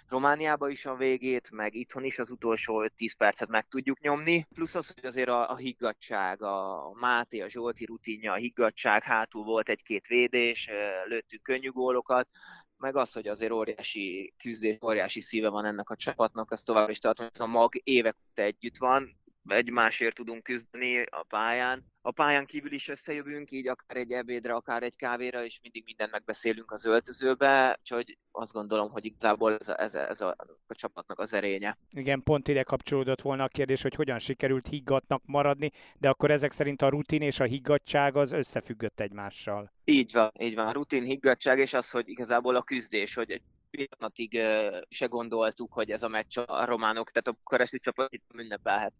Romániába 0.08 0.68
is 0.68 0.86
a 0.86 0.94
végét, 0.94 1.50
meg 1.50 1.74
itthon 1.74 2.04
is 2.04 2.18
az 2.18 2.30
utolsó 2.30 2.86
10 2.86 3.16
percet 3.16 3.48
meg 3.48 3.68
tudjuk 3.68 4.00
nyomni. 4.00 4.46
Plusz 4.54 4.74
az, 4.74 4.94
hogy 4.94 5.04
azért 5.04 5.28
a, 5.28 5.50
a 5.50 5.56
higgadság, 5.56 6.42
a 6.42 6.90
Máté, 7.00 7.40
a 7.40 7.48
Zsolti 7.48 7.84
rutinja, 7.84 8.32
a 8.32 8.36
higgadság, 8.36 9.02
hátul 9.02 9.44
volt 9.44 9.68
egy-két 9.68 10.06
védés, 10.06 10.68
lőttük 11.04 11.42
könnyű 11.42 11.70
gólokat, 11.70 12.28
meg 12.76 12.96
az, 12.96 13.12
hogy 13.12 13.28
azért 13.28 13.52
óriási 13.52 14.34
küzdés, 14.38 14.78
óriási 14.84 15.20
szíve 15.20 15.48
van 15.48 15.64
ennek 15.64 15.90
a 15.90 15.96
csapatnak, 15.96 16.50
az 16.50 16.62
tovább 16.62 16.88
is 16.88 16.98
tartom, 16.98 17.26
hogy 17.32 17.46
a 17.46 17.50
mag 17.50 17.80
évek 17.82 18.16
óta 18.30 18.42
együtt 18.42 18.76
van, 18.78 19.16
egymásért 19.48 20.14
tudunk 20.14 20.42
küzdeni 20.42 21.02
a 21.02 21.22
pályán. 21.22 21.92
A 22.02 22.10
pályán 22.10 22.46
kívül 22.46 22.72
is 22.72 22.88
összejövünk, 22.88 23.50
így 23.50 23.68
akár 23.68 23.96
egy 23.96 24.12
ebédre, 24.12 24.54
akár 24.54 24.82
egy 24.82 24.96
kávéra, 24.96 25.44
és 25.44 25.58
mindig 25.62 25.82
mindent 25.84 26.10
megbeszélünk 26.10 26.70
az 26.70 26.84
öltözőbe, 26.84 27.76
úgyhogy 27.80 28.18
azt 28.30 28.52
gondolom, 28.52 28.90
hogy 28.90 29.04
igazából 29.04 29.56
ez 29.58 29.68
a, 29.68 29.80
ez, 29.80 29.94
a, 29.94 30.08
ez 30.08 30.20
a, 30.20 30.36
a 30.66 30.74
csapatnak 30.74 31.18
az 31.18 31.32
erénye. 31.32 31.78
Igen, 31.90 32.22
pont 32.22 32.48
ide 32.48 32.62
kapcsolódott 32.62 33.20
volna 33.20 33.44
a 33.44 33.48
kérdés, 33.48 33.82
hogy 33.82 33.94
hogyan 33.94 34.18
sikerült 34.18 34.66
higgatnak 34.66 35.22
maradni, 35.26 35.70
de 35.98 36.08
akkor 36.08 36.30
ezek 36.30 36.52
szerint 36.52 36.82
a 36.82 36.88
rutin 36.88 37.22
és 37.22 37.40
a 37.40 37.44
higgadság 37.44 38.16
az 38.16 38.32
összefüggött 38.32 39.00
egymással. 39.00 39.72
Így 39.84 40.12
van, 40.12 40.30
így 40.38 40.54
van. 40.54 40.66
A 40.66 40.72
rutin, 40.72 41.02
higgadság, 41.02 41.58
és 41.58 41.72
az, 41.72 41.90
hogy 41.90 42.08
igazából 42.08 42.56
a 42.56 42.62
küzdés, 42.62 43.14
hogy 43.14 43.30
egy 43.30 43.42
pillanatig 43.74 44.40
se 44.88 45.06
gondoltuk, 45.06 45.72
hogy 45.72 45.90
ez 45.90 46.02
a 46.02 46.08
meccs 46.08 46.38
a 46.46 46.64
románok, 46.64 47.10
tehát 47.10 47.28
a 47.28 47.32
bukaresti 47.42 47.78
csapat 47.78 48.12
itt 48.12 48.24
ünnepelhet 48.34 48.92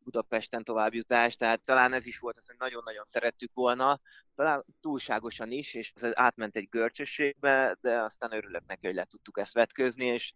Budapesten 0.00 0.64
továbbjutást, 0.64 1.38
tehát 1.38 1.62
talán 1.62 1.92
ez 1.92 2.06
is 2.06 2.18
volt 2.18 2.36
az, 2.36 2.46
hogy 2.46 2.56
nagyon-nagyon 2.58 3.04
szerettük 3.04 3.50
volna, 3.54 4.00
talán 4.34 4.64
túlságosan 4.80 5.50
is, 5.50 5.74
és 5.74 5.92
ez 5.94 6.10
átment 6.14 6.56
egy 6.56 6.68
görcsösségbe, 6.68 7.76
de 7.80 8.02
aztán 8.02 8.32
örülök 8.32 8.66
neki, 8.66 8.86
hogy 8.86 8.94
le 8.94 9.04
tudtuk 9.04 9.38
ezt 9.38 9.54
vetközni, 9.54 10.04
és 10.04 10.32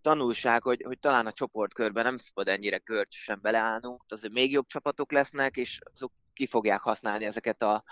tanulság, 0.00 0.62
hogy, 0.62 0.82
hogy 0.82 0.98
talán 0.98 1.26
a 1.26 1.32
csoportkörben 1.32 2.04
nem 2.04 2.16
szabad 2.16 2.48
ennyire 2.48 2.76
görcsösen 2.76 3.38
beleállnunk, 3.42 4.04
azért 4.08 4.32
még 4.32 4.52
jobb 4.52 4.66
csapatok 4.66 5.12
lesznek, 5.12 5.56
és 5.56 5.78
azok 5.92 6.12
ki 6.32 6.46
fogják 6.46 6.80
használni 6.80 7.24
ezeket 7.24 7.62
a, 7.62 7.84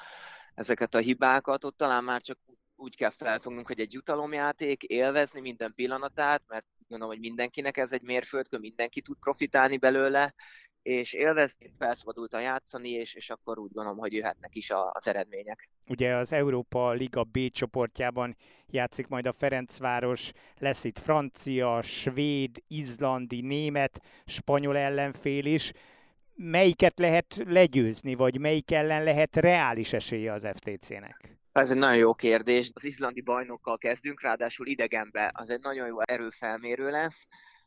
ezeket 0.55 0.95
a 0.95 0.99
hibákat, 0.99 1.65
ott 1.65 1.77
talán 1.77 2.05
már 2.05 2.21
csak 2.21 2.39
úgy 2.47 2.59
kell 2.97 3.11
felfognunk, 3.11 3.67
hogy 3.67 3.81
egy 3.81 3.93
jutalomjáték, 3.93 4.83
élvezni 4.83 5.41
minden 5.41 5.73
pillanatát, 5.75 6.43
mert 6.47 6.65
gondolom, 6.89 7.15
hogy 7.15 7.25
mindenkinek 7.25 7.77
ez 7.77 7.93
egy 7.93 8.03
mérföldkő, 8.03 8.59
mindenki 8.59 9.01
tud 9.01 9.19
profitálni 9.19 9.77
belőle, 9.77 10.35
és 10.83 11.13
élvezni, 11.13 11.73
felszabadultan 11.79 12.43
játszani, 12.43 12.89
és, 12.89 13.15
és 13.15 13.31
akkor 13.31 13.59
úgy 13.59 13.73
gondolom, 13.73 13.99
hogy 13.99 14.13
jöhetnek 14.13 14.55
is 14.55 14.71
az 14.93 15.07
eredmények. 15.07 15.69
Ugye 15.87 16.15
az 16.15 16.33
Európa 16.33 16.91
Liga 16.91 17.25
B 17.25 17.51
csoportjában 17.51 18.37
játszik 18.67 19.07
majd 19.07 19.27
a 19.27 19.33
Ferencváros, 19.33 20.33
lesz 20.59 20.85
itt 20.85 20.99
francia, 20.99 21.83
svéd, 21.83 22.63
izlandi, 22.69 23.41
német, 23.41 24.01
spanyol 24.25 24.77
ellenfél 24.77 25.45
is. 25.45 25.73
Melyiket 26.35 26.99
lehet 26.99 27.43
legyőzni, 27.47 28.15
vagy 28.15 28.39
melyik 28.39 28.71
ellen 28.71 29.05
lehet 29.05 29.37
reális 29.37 29.93
esélye 29.93 30.33
az 30.33 30.49
FTC-nek? 30.55 31.39
Ez 31.55 31.71
egy 31.71 31.77
nagyon 31.77 31.97
jó 31.97 32.15
kérdés. 32.15 32.71
Az 32.75 32.85
izlandi 32.85 33.21
bajnokkal 33.21 33.79
kezdünk, 33.79 34.23
ráadásul 34.23 34.67
idegenbe. 34.67 35.31
Az 35.35 35.51
egy 35.51 35.61
nagyon 35.61 35.87
jó 35.87 36.01
erőfelmérő 36.01 36.91
lesz 36.91 37.27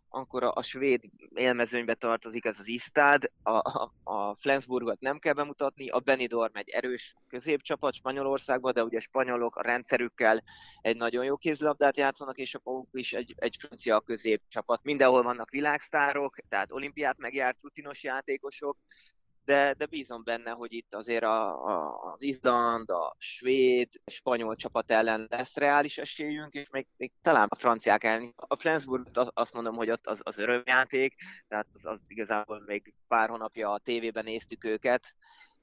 akkor 0.10 0.44
a, 0.44 0.52
a 0.56 0.62
svéd 0.62 1.02
élmezőnybe 1.34 1.94
tartozik 1.94 2.46
ez 2.46 2.60
az 2.60 2.68
Istad, 2.68 3.32
a, 3.44 3.52
a, 3.52 3.94
a 4.04 4.36
Flensburgot 4.36 5.00
nem 5.00 5.20
kell 5.20 5.34
bemutatni, 5.34 5.90
a 5.90 6.00
Benidorm 6.00 6.58
egy 6.58 6.70
erős 6.70 7.16
középcsapat 7.28 7.94
Spanyolországban, 7.94 8.74
de 8.74 8.84
ugye 8.84 8.98
a 8.98 9.02
spanyolok 9.02 9.56
a 9.56 9.62
rendszerükkel 9.62 10.44
egy 10.82 10.98
nagyon 10.98 11.26
jó 11.26 11.38
kézlabdát 11.38 11.98
játszanak, 11.98 12.38
és 12.38 12.56
a 12.56 12.60
Pauk 12.60 12.88
is 12.92 13.14
egy, 13.14 13.34
egy 13.38 13.56
francia 13.60 14.00
középcsapat. 14.00 14.84
Mindenhol 14.84 15.24
vannak 15.24 15.50
világsztárok, 15.50 16.38
tehát 16.50 16.72
olimpiát 16.72 17.18
megjárt 17.18 17.62
rutinos 17.62 18.04
játékosok, 18.04 18.78
de, 19.48 19.74
de 19.74 19.86
bízom 19.86 20.24
benne, 20.24 20.52
hogy 20.52 20.74
itt 20.74 20.96
azért 20.96 21.24
a, 21.24 21.66
a, 21.66 22.04
az 22.14 22.22
Izland, 22.22 22.90
a 22.90 23.16
svéd, 23.18 23.90
a 24.06 24.12
spanyol 24.12 24.56
csapat 24.56 24.92
ellen 24.92 25.28
lesz 25.30 25.56
reális 25.56 25.98
esélyünk, 25.98 26.54
és 26.54 26.70
még, 26.70 26.88
még 26.98 27.12
talán 27.22 27.48
a 27.50 27.56
franciák 27.56 28.04
ellen. 28.04 28.34
A 28.36 28.56
Flensburg 28.56 29.08
azt 29.14 29.54
mondom, 29.54 29.76
hogy 29.76 29.90
ott 29.90 30.08
az, 30.08 30.20
az 30.24 30.38
örömjáték, 30.38 31.16
tehát 31.48 31.68
az, 31.74 31.86
az 31.86 32.00
igazából 32.08 32.64
még 32.66 32.94
pár 33.08 33.30
hónapja 33.30 33.72
a 33.72 33.80
tévében 33.80 34.24
néztük 34.24 34.64
őket, 34.64 35.16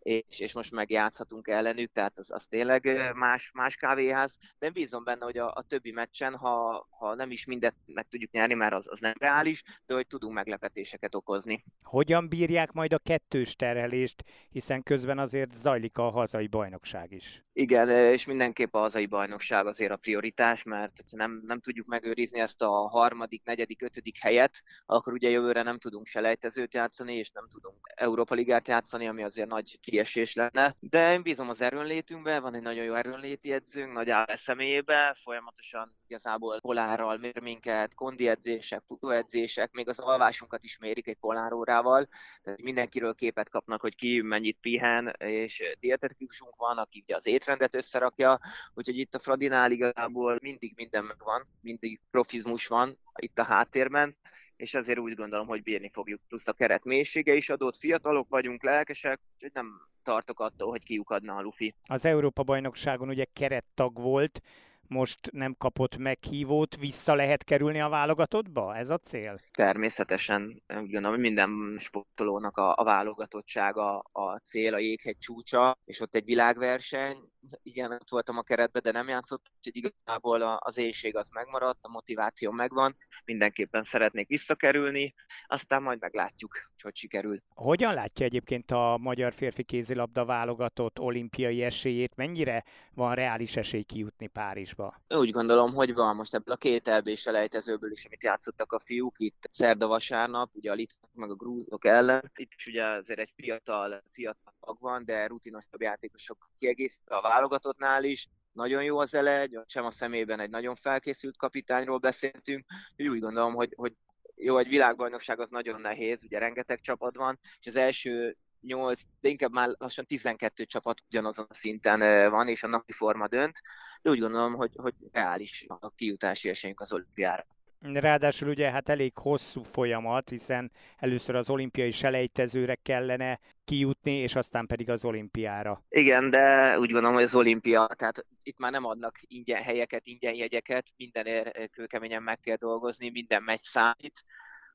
és, 0.05 0.39
és 0.39 0.53
most 0.53 0.73
megjátszhatunk 0.73 1.49
ellenük, 1.49 1.93
tehát 1.93 2.19
az, 2.19 2.31
az 2.31 2.47
tényleg 2.47 3.13
más, 3.15 3.51
más 3.55 3.77
kávéház. 3.77 4.37
De 4.59 4.67
én 4.67 4.73
bízom 4.73 5.05
benne, 5.05 5.25
hogy 5.25 5.39
a, 5.39 5.53
a 5.55 5.65
többi 5.69 5.93
meccsen, 5.93 6.35
ha, 6.35 6.87
ha 6.91 7.15
nem 7.15 7.31
is 7.31 7.45
mindet 7.45 7.75
meg 7.87 8.09
tudjuk 8.09 8.31
nyerni, 8.31 8.55
mert 8.55 8.75
az, 8.75 8.85
az 8.89 8.99
nem 8.99 9.15
reális, 9.19 9.63
de 9.87 9.95
hogy 9.95 10.07
tudunk 10.07 10.35
meglepetéseket 10.35 11.15
okozni. 11.15 11.65
Hogyan 11.83 12.29
bírják 12.29 12.73
majd 12.73 12.93
a 12.93 12.99
kettős 12.99 13.57
terhelést, 13.57 14.25
hiszen 14.51 14.83
közben 14.83 15.19
azért 15.19 15.53
zajlik 15.53 15.99
a 15.99 16.11
hazai 16.11 16.47
bajnokság 16.47 17.13
is? 17.13 17.45
Igen, 17.53 17.89
és 17.89 18.25
mindenképp 18.25 18.75
a 18.75 18.79
hazai 18.79 19.07
bajnokság 19.07 19.67
azért 19.67 19.91
a 19.91 19.97
prioritás, 19.97 20.63
mert 20.63 20.93
ha 21.11 21.17
nem, 21.17 21.43
nem 21.47 21.61
tudjuk 21.61 21.87
megőrizni 21.87 22.41
ezt 22.41 22.63
a 22.63 22.71
harmadik, 22.71 23.45
negyedik, 23.45 23.83
ötödik 23.83 24.19
helyet, 24.19 24.63
akkor 24.87 25.13
ugye 25.13 25.29
jövőre 25.29 25.63
nem 25.63 25.79
tudunk 25.79 26.07
selejtezőt 26.07 26.75
játszani, 26.75 27.15
és 27.15 27.31
nem 27.31 27.49
tudunk 27.49 27.77
Európa 27.95 28.35
Ligát 28.35 28.69
játszani, 28.69 29.07
ami 29.07 29.23
azért 29.23 29.49
nagy 29.49 29.79
kiesés 29.95 30.35
lenne. 30.35 30.77
De 30.81 31.13
én 31.13 31.23
bízom 31.23 31.49
az 31.49 31.61
erőnlétünkben, 31.61 32.43
van 32.43 32.55
egy 32.55 32.63
nagyon 32.63 32.85
jó 32.85 32.95
erőnléti 32.95 33.53
edzőnk, 33.53 33.93
nagy 33.93 34.11
áll 34.11 34.37
személyébe, 34.37 35.17
folyamatosan 35.23 35.97
igazából 36.07 36.61
polárral 36.61 37.17
mér 37.17 37.41
minket, 37.41 37.95
kondi 37.95 38.29
edzések, 38.29 38.83
futóedzések, 38.87 39.73
még 39.73 39.89
az 39.89 39.99
alvásunkat 39.99 40.65
is 40.65 40.79
mérik 40.79 41.07
egy 41.07 41.17
polárórával, 41.17 42.09
tehát 42.43 42.63
mindenkiről 42.63 43.15
képet 43.15 43.49
kapnak, 43.49 43.81
hogy 43.81 43.95
ki 43.95 44.21
mennyit 44.21 44.59
pihen, 44.61 45.15
és 45.19 45.77
dietetikusunk 45.81 46.57
van, 46.57 46.79
aki 46.79 47.03
ugye 47.07 47.17
az 47.17 47.27
étrendet 47.27 47.75
összerakja, 47.75 48.41
úgyhogy 48.75 48.99
itt 48.99 49.15
a 49.15 49.19
Fradinál 49.19 49.71
igazából 49.71 50.39
mindig 50.43 50.73
minden 50.77 51.05
megvan, 51.05 51.43
mindig 51.61 52.01
profizmus 52.11 52.67
van 52.67 52.99
itt 53.17 53.39
a 53.39 53.45
háttérben, 53.45 54.17
és 54.57 54.75
ezért 54.75 54.99
úgy 54.99 55.15
gondolom, 55.15 55.47
hogy 55.47 55.63
bírni 55.63 55.91
fogjuk. 55.93 56.21
Plusz 56.29 56.49
a 56.49 56.53
keret 56.53 56.85
mélysége 56.85 57.35
is 57.35 57.49
adott, 57.49 57.77
fiatalok 57.77 58.29
vagyunk, 58.29 58.63
lelkesek, 58.63 59.21
úgyhogy 59.35 59.51
nem, 59.55 59.81
tartok 60.05 60.41
attól, 60.41 60.71
hogy 60.71 60.85
kiukadna 60.85 61.37
a 61.37 61.41
Lufi. 61.41 61.75
Az 61.83 62.05
Európa-bajnokságon 62.05 63.09
ugye 63.09 63.25
kerettag 63.33 64.01
volt, 64.01 64.43
most 64.89 65.31
nem 65.33 65.55
kapott 65.59 65.97
meghívót, 65.97 66.77
vissza 66.77 67.15
lehet 67.15 67.45
kerülni 67.45 67.81
a 67.81 67.89
válogatottba? 67.89 68.77
Ez 68.77 68.91
a 68.91 68.99
cél? 68.99 69.39
Természetesen, 69.51 70.63
gondolom, 70.67 71.21
minden 71.21 71.77
sportolónak 71.81 72.57
a, 72.57 72.75
a 72.77 72.85
válogatottsága 72.85 73.99
a 73.99 74.39
cél, 74.39 74.75
a 74.75 74.79
jéghegy 74.79 75.19
csúcsa, 75.19 75.79
és 75.85 76.01
ott 76.01 76.15
egy 76.15 76.25
világverseny. 76.25 77.17
Igen, 77.63 77.93
ott 77.93 78.11
voltam 78.11 78.39
a 78.39 78.43
keretben, 78.43 78.83
de 78.83 78.93
nem 78.93 79.09
játszott, 79.09 79.47
úgyhogy 79.57 79.77
igazából 79.77 80.43
az 80.43 80.77
éjség 80.77 81.17
az 81.17 81.29
megmaradt, 81.29 81.79
a 81.83 81.89
motiváció 81.89 82.51
megvan, 82.51 82.97
mindenképpen 83.25 83.85
szeretnék 83.85 84.29
visszakerülni, 84.29 85.15
aztán 85.47 85.83
majd 85.83 86.01
meglátjuk, 86.01 86.71
hogy 86.83 86.97
sikerül. 86.97 87.39
Hogyan 87.55 87.95
látja 87.95 88.27
egyébként 88.27 88.71
a 88.71 88.99
magyar 89.01 89.33
férfi 89.33 89.63
kézilabda 89.63 90.25
válogatott 90.25 91.01
olimpiai 91.01 91.63
esélyét? 91.63 92.17
Mennyire 92.17 92.65
van 92.95 93.15
reális 93.15 93.57
esély 93.57 93.83
kijutni 93.83 94.27
Párizsba? 94.75 95.19
Úgy 95.21 95.31
gondolom, 95.31 95.75
hogy 95.75 95.95
van 95.95 96.17
most 96.17 96.35
ebből 96.35 96.55
a 96.55 96.59
két 96.59 96.89
elbés 96.89 97.21
selejtezőből 97.21 97.91
is, 97.91 98.05
amit 98.05 98.23
játszottak 98.23 98.73
a 98.73 98.79
fiúk 98.79 99.19
itt 99.19 99.49
szerda-vasárnap, 99.51 100.51
ugye 100.53 100.71
a 100.71 100.75
litvák 100.75 101.11
meg 101.15 101.31
a 101.31 101.35
grúzok 101.35 101.85
ellen. 101.85 102.33
Itt 102.35 102.53
is 102.57 102.67
ugye 102.67 102.85
azért 102.85 103.19
egy 103.19 103.33
fiatal, 103.37 104.03
fiatal 104.13 104.55
mag 104.61 104.77
van, 104.81 105.05
de 105.05 105.27
rutinosabb 105.27 105.81
játékosok 105.81 106.51
kiegészítve 106.59 107.17
a 107.17 107.21
válogatottnál 107.21 108.05
is 108.05 108.29
nagyon 108.53 108.85
jó 108.85 108.99
az 108.99 109.15
elegy, 109.15 109.59
sem 109.67 109.85
a 109.85 109.91
szemében 109.91 110.41
egy 110.41 110.51
nagyon 110.51 110.75
felkészült 110.75 111.37
kapitányról 111.37 111.99
beszéltünk, 111.99 112.65
úgy 112.97 113.21
gondolom, 113.21 113.55
hogy, 113.55 113.73
hogy 113.77 113.93
jó, 114.37 114.59
egy 114.59 114.69
világbajnokság 114.69 115.41
az 115.41 115.51
nagyon 115.51 115.81
nehéz, 115.81 116.23
ugye 116.23 116.39
rengeteg 116.39 116.81
csapat 116.81 117.17
van, 117.17 117.39
és 117.61 117.67
az 117.67 117.77
első 117.77 118.37
8, 118.67 119.01
de 119.21 119.29
inkább 119.29 119.53
már 119.53 119.75
lassan 119.79 120.07
12 120.07 120.65
csapat 120.65 121.03
ugyanazon 121.09 121.47
a 121.49 121.55
szinten 121.55 122.31
van, 122.31 122.49
és 122.49 122.63
a 122.63 122.69
napi 122.69 122.93
forma 122.93 123.29
dönt, 123.29 123.61
de 124.03 124.11
úgy 124.11 124.19
gondolom, 124.19 124.55
hogy, 124.55 124.71
hogy 124.75 124.95
reális 125.13 125.65
a 125.69 125.91
kijutási 125.91 126.49
esélyünk 126.49 126.81
az 126.81 126.93
olimpiára. 126.93 127.47
Ráadásul 127.93 128.49
ugye 128.49 128.71
hát 128.71 128.89
elég 128.89 129.13
hosszú 129.19 129.63
folyamat, 129.63 130.29
hiszen 130.29 130.73
először 130.99 131.35
az 131.35 131.51
olimpiai 131.51 131.91
selejtezőre 131.91 132.75
kellene 132.75 133.41
kijutni, 133.65 134.13
és 134.13 134.35
aztán 134.35 134.67
pedig 134.67 134.91
az 134.91 135.05
olimpiára. 135.05 135.85
Igen, 135.89 136.31
de 136.31 136.79
úgy 136.79 136.91
gondolom, 136.91 137.15
hogy 137.15 137.23
az 137.23 137.35
olimpia, 137.35 137.89
tehát 137.97 138.27
itt 138.43 138.59
már 138.59 138.71
nem 138.71 138.85
adnak 138.85 139.19
ingyen 139.27 139.63
helyeket, 139.63 140.07
ingyen 140.07 140.35
jegyeket, 140.35 140.87
mindenért 140.97 141.71
kőkeményen 141.71 142.23
meg 142.23 142.41
kell 142.41 142.57
dolgozni, 142.57 143.11
minden 143.11 143.43
megy 143.43 143.63
számít, 143.63 144.25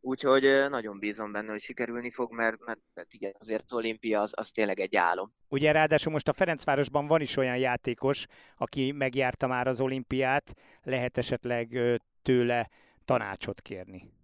úgyhogy 0.01 0.43
nagyon 0.69 0.99
bízom 0.99 1.31
benne, 1.31 1.51
hogy 1.51 1.61
sikerülni 1.61 2.11
fog, 2.11 2.33
mert, 2.33 2.65
mert, 2.65 2.79
mert 2.93 3.13
igen, 3.13 3.35
azért 3.39 3.63
az 3.65 3.73
olimpia 3.73 4.21
az, 4.21 4.31
az 4.35 4.51
tényleg 4.51 4.79
egy 4.79 4.95
álom. 4.95 5.33
Ugye 5.47 5.71
ráadásul 5.71 6.11
most 6.11 6.27
a 6.27 6.33
Ferencvárosban 6.33 7.07
van 7.07 7.21
is 7.21 7.37
olyan 7.37 7.57
játékos, 7.57 8.25
aki 8.57 8.91
megjárta 8.91 9.47
már 9.47 9.67
az 9.67 9.79
olimpiát, 9.79 10.53
lehet 10.83 11.17
esetleg 11.17 11.79
tőle 12.21 12.69
tanácsot 13.05 13.61
kérni. 13.61 14.18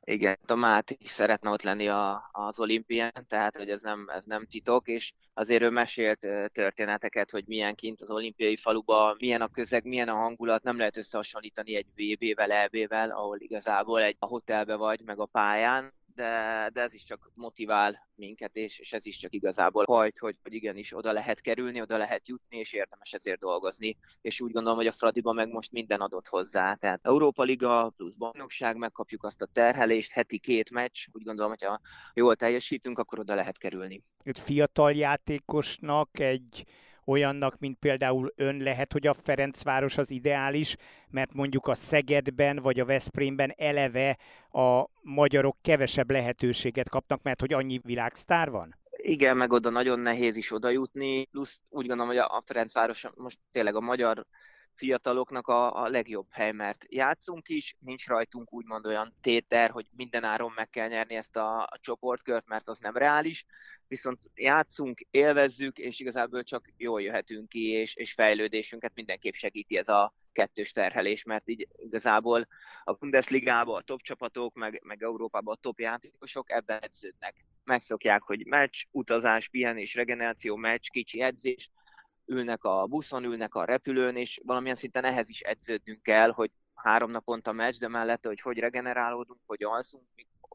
Igen, 0.00 0.38
a 0.46 0.82
is 0.98 1.08
szeretne 1.08 1.50
ott 1.50 1.62
lenni 1.62 1.88
a, 1.88 2.28
az 2.32 2.60
olimpián, 2.60 3.12
tehát 3.28 3.56
hogy 3.56 3.70
ez 3.70 3.80
nem, 3.82 4.08
ez 4.08 4.24
nem 4.24 4.46
titok, 4.46 4.88
és 4.88 5.12
azért 5.34 5.62
ő 5.62 5.70
mesélt 5.70 6.18
történeteket, 6.52 7.30
hogy 7.30 7.44
milyen 7.46 7.74
kint 7.74 8.02
az 8.02 8.10
olimpiai 8.10 8.56
faluba, 8.56 9.16
milyen 9.18 9.42
a 9.42 9.48
közeg, 9.48 9.84
milyen 9.84 10.08
a 10.08 10.14
hangulat, 10.14 10.62
nem 10.62 10.78
lehet 10.78 10.96
összehasonlítani 10.96 11.76
egy 11.76 11.86
VB-vel, 11.94 12.52
EB-vel, 12.52 13.10
ahol 13.10 13.40
igazából 13.40 14.02
egy 14.02 14.16
a 14.18 14.26
hotelbe 14.26 14.74
vagy, 14.74 15.00
meg 15.04 15.18
a 15.18 15.26
pályán, 15.26 15.92
de, 16.16 16.70
de 16.72 16.80
ez 16.80 16.92
is 16.92 17.04
csak 17.04 17.30
motivál 17.34 18.08
minket, 18.14 18.56
és, 18.56 18.78
és 18.78 18.92
ez 18.92 19.06
is 19.06 19.16
csak 19.16 19.34
igazából 19.34 19.84
hajt, 19.86 20.18
hogy, 20.18 20.36
hogy 20.42 20.54
igenis 20.54 20.96
oda 20.96 21.12
lehet 21.12 21.40
kerülni, 21.40 21.80
oda 21.80 21.96
lehet 21.96 22.28
jutni, 22.28 22.58
és 22.58 22.72
érdemes 22.72 23.12
ezért 23.12 23.38
dolgozni. 23.38 23.96
És 24.20 24.40
úgy 24.40 24.52
gondolom, 24.52 24.78
hogy 24.78 24.86
a 24.86 24.92
Fradiba 24.92 25.32
meg 25.32 25.48
most 25.48 25.72
minden 25.72 26.00
adott 26.00 26.26
hozzá. 26.26 26.74
Tehát 26.74 27.00
Európa 27.02 27.42
Liga 27.42 27.92
plusz 27.96 28.14
bajnokság, 28.14 28.76
megkapjuk 28.76 29.24
azt 29.24 29.42
a 29.42 29.48
terhelést, 29.52 30.10
heti 30.10 30.38
két 30.38 30.70
meccs, 30.70 31.06
úgy 31.12 31.22
gondolom, 31.22 31.50
hogy 31.50 31.62
ha 31.62 31.80
jól 32.14 32.36
teljesítünk, 32.36 32.98
akkor 32.98 33.18
oda 33.18 33.34
lehet 33.34 33.58
kerülni. 33.58 34.02
Egy 34.22 34.38
fiatal 34.38 34.92
játékosnak 34.92 36.18
egy 36.18 36.64
olyannak, 37.06 37.58
mint 37.58 37.78
például 37.78 38.32
ön 38.36 38.56
lehet, 38.56 38.92
hogy 38.92 39.06
a 39.06 39.14
Ferencváros 39.14 39.98
az 39.98 40.10
ideális, 40.10 40.76
mert 41.10 41.32
mondjuk 41.34 41.66
a 41.66 41.74
Szegedben 41.74 42.56
vagy 42.56 42.80
a 42.80 42.84
Veszprémben 42.84 43.54
eleve 43.56 44.18
a 44.50 44.84
magyarok 45.02 45.56
kevesebb 45.62 46.10
lehetőséget 46.10 46.88
kapnak, 46.88 47.22
mert 47.22 47.40
hogy 47.40 47.52
annyi 47.52 47.80
világsztár 47.82 48.50
van? 48.50 48.78
Igen, 48.96 49.36
meg 49.36 49.52
oda 49.52 49.70
nagyon 49.70 50.00
nehéz 50.00 50.36
is 50.36 50.52
oda 50.52 50.68
jutni, 50.68 51.24
plusz 51.24 51.60
úgy 51.68 51.86
gondolom, 51.86 52.12
hogy 52.12 52.22
a 52.22 52.42
Ferencváros 52.46 53.06
most 53.14 53.38
tényleg 53.52 53.74
a 53.74 53.80
magyar 53.80 54.26
fiataloknak 54.76 55.48
a, 55.48 55.82
a 55.82 55.88
legjobb 55.88 56.26
hely, 56.30 56.52
mert 56.52 56.84
játszunk 56.88 57.48
is, 57.48 57.76
nincs 57.78 58.06
rajtunk 58.06 58.52
úgymond 58.52 58.86
olyan 58.86 59.14
téter, 59.20 59.70
hogy 59.70 59.86
minden 59.96 60.24
áron 60.24 60.52
meg 60.54 60.70
kell 60.70 60.88
nyerni 60.88 61.14
ezt 61.14 61.36
a, 61.36 61.62
a 61.62 61.78
csoportkört, 61.80 62.46
mert 62.46 62.68
az 62.68 62.78
nem 62.78 62.96
reális, 62.96 63.44
viszont 63.88 64.30
játszunk, 64.34 65.00
élvezzük, 65.10 65.78
és 65.78 66.00
igazából 66.00 66.42
csak 66.42 66.72
jól 66.76 67.02
jöhetünk 67.02 67.48
ki, 67.48 67.68
és, 67.68 67.94
és 67.94 68.12
fejlődésünket 68.12 68.92
mindenképp 68.94 69.34
segíti 69.34 69.78
ez 69.78 69.88
a 69.88 70.14
kettős 70.32 70.72
terhelés, 70.72 71.24
mert 71.24 71.48
így 71.48 71.68
igazából 71.76 72.48
a 72.84 72.92
Bundesligában 72.92 73.76
a 73.76 73.82
top 73.82 74.02
csapatok, 74.02 74.54
meg, 74.54 74.82
meg 74.84 75.02
Európában 75.02 75.54
a 75.54 75.60
top 75.60 75.80
játékosok 75.80 76.50
ebben 76.50 76.78
edződnek. 76.82 77.44
Megszokják, 77.64 78.22
hogy 78.22 78.46
meccs, 78.46 78.84
utazás, 78.90 79.48
pihenés, 79.48 79.94
regeneráció, 79.94 80.56
meccs, 80.56 80.88
kicsi 80.88 81.20
edzés, 81.20 81.70
ülnek 82.26 82.64
a 82.64 82.86
buszon, 82.86 83.24
ülnek 83.24 83.54
a 83.54 83.64
repülőn, 83.64 84.16
és 84.16 84.40
valamilyen 84.44 84.76
szinten 84.76 85.04
ehhez 85.04 85.28
is 85.28 85.40
edződnünk 85.40 86.02
kell, 86.02 86.30
hogy 86.30 86.50
három 86.74 87.10
naponta 87.10 87.52
meccs, 87.52 87.78
de 87.78 87.88
mellette, 87.88 88.28
hogy 88.28 88.40
hogy 88.40 88.58
regenerálódunk, 88.58 89.40
hogy 89.46 89.64
alszunk, 89.64 90.04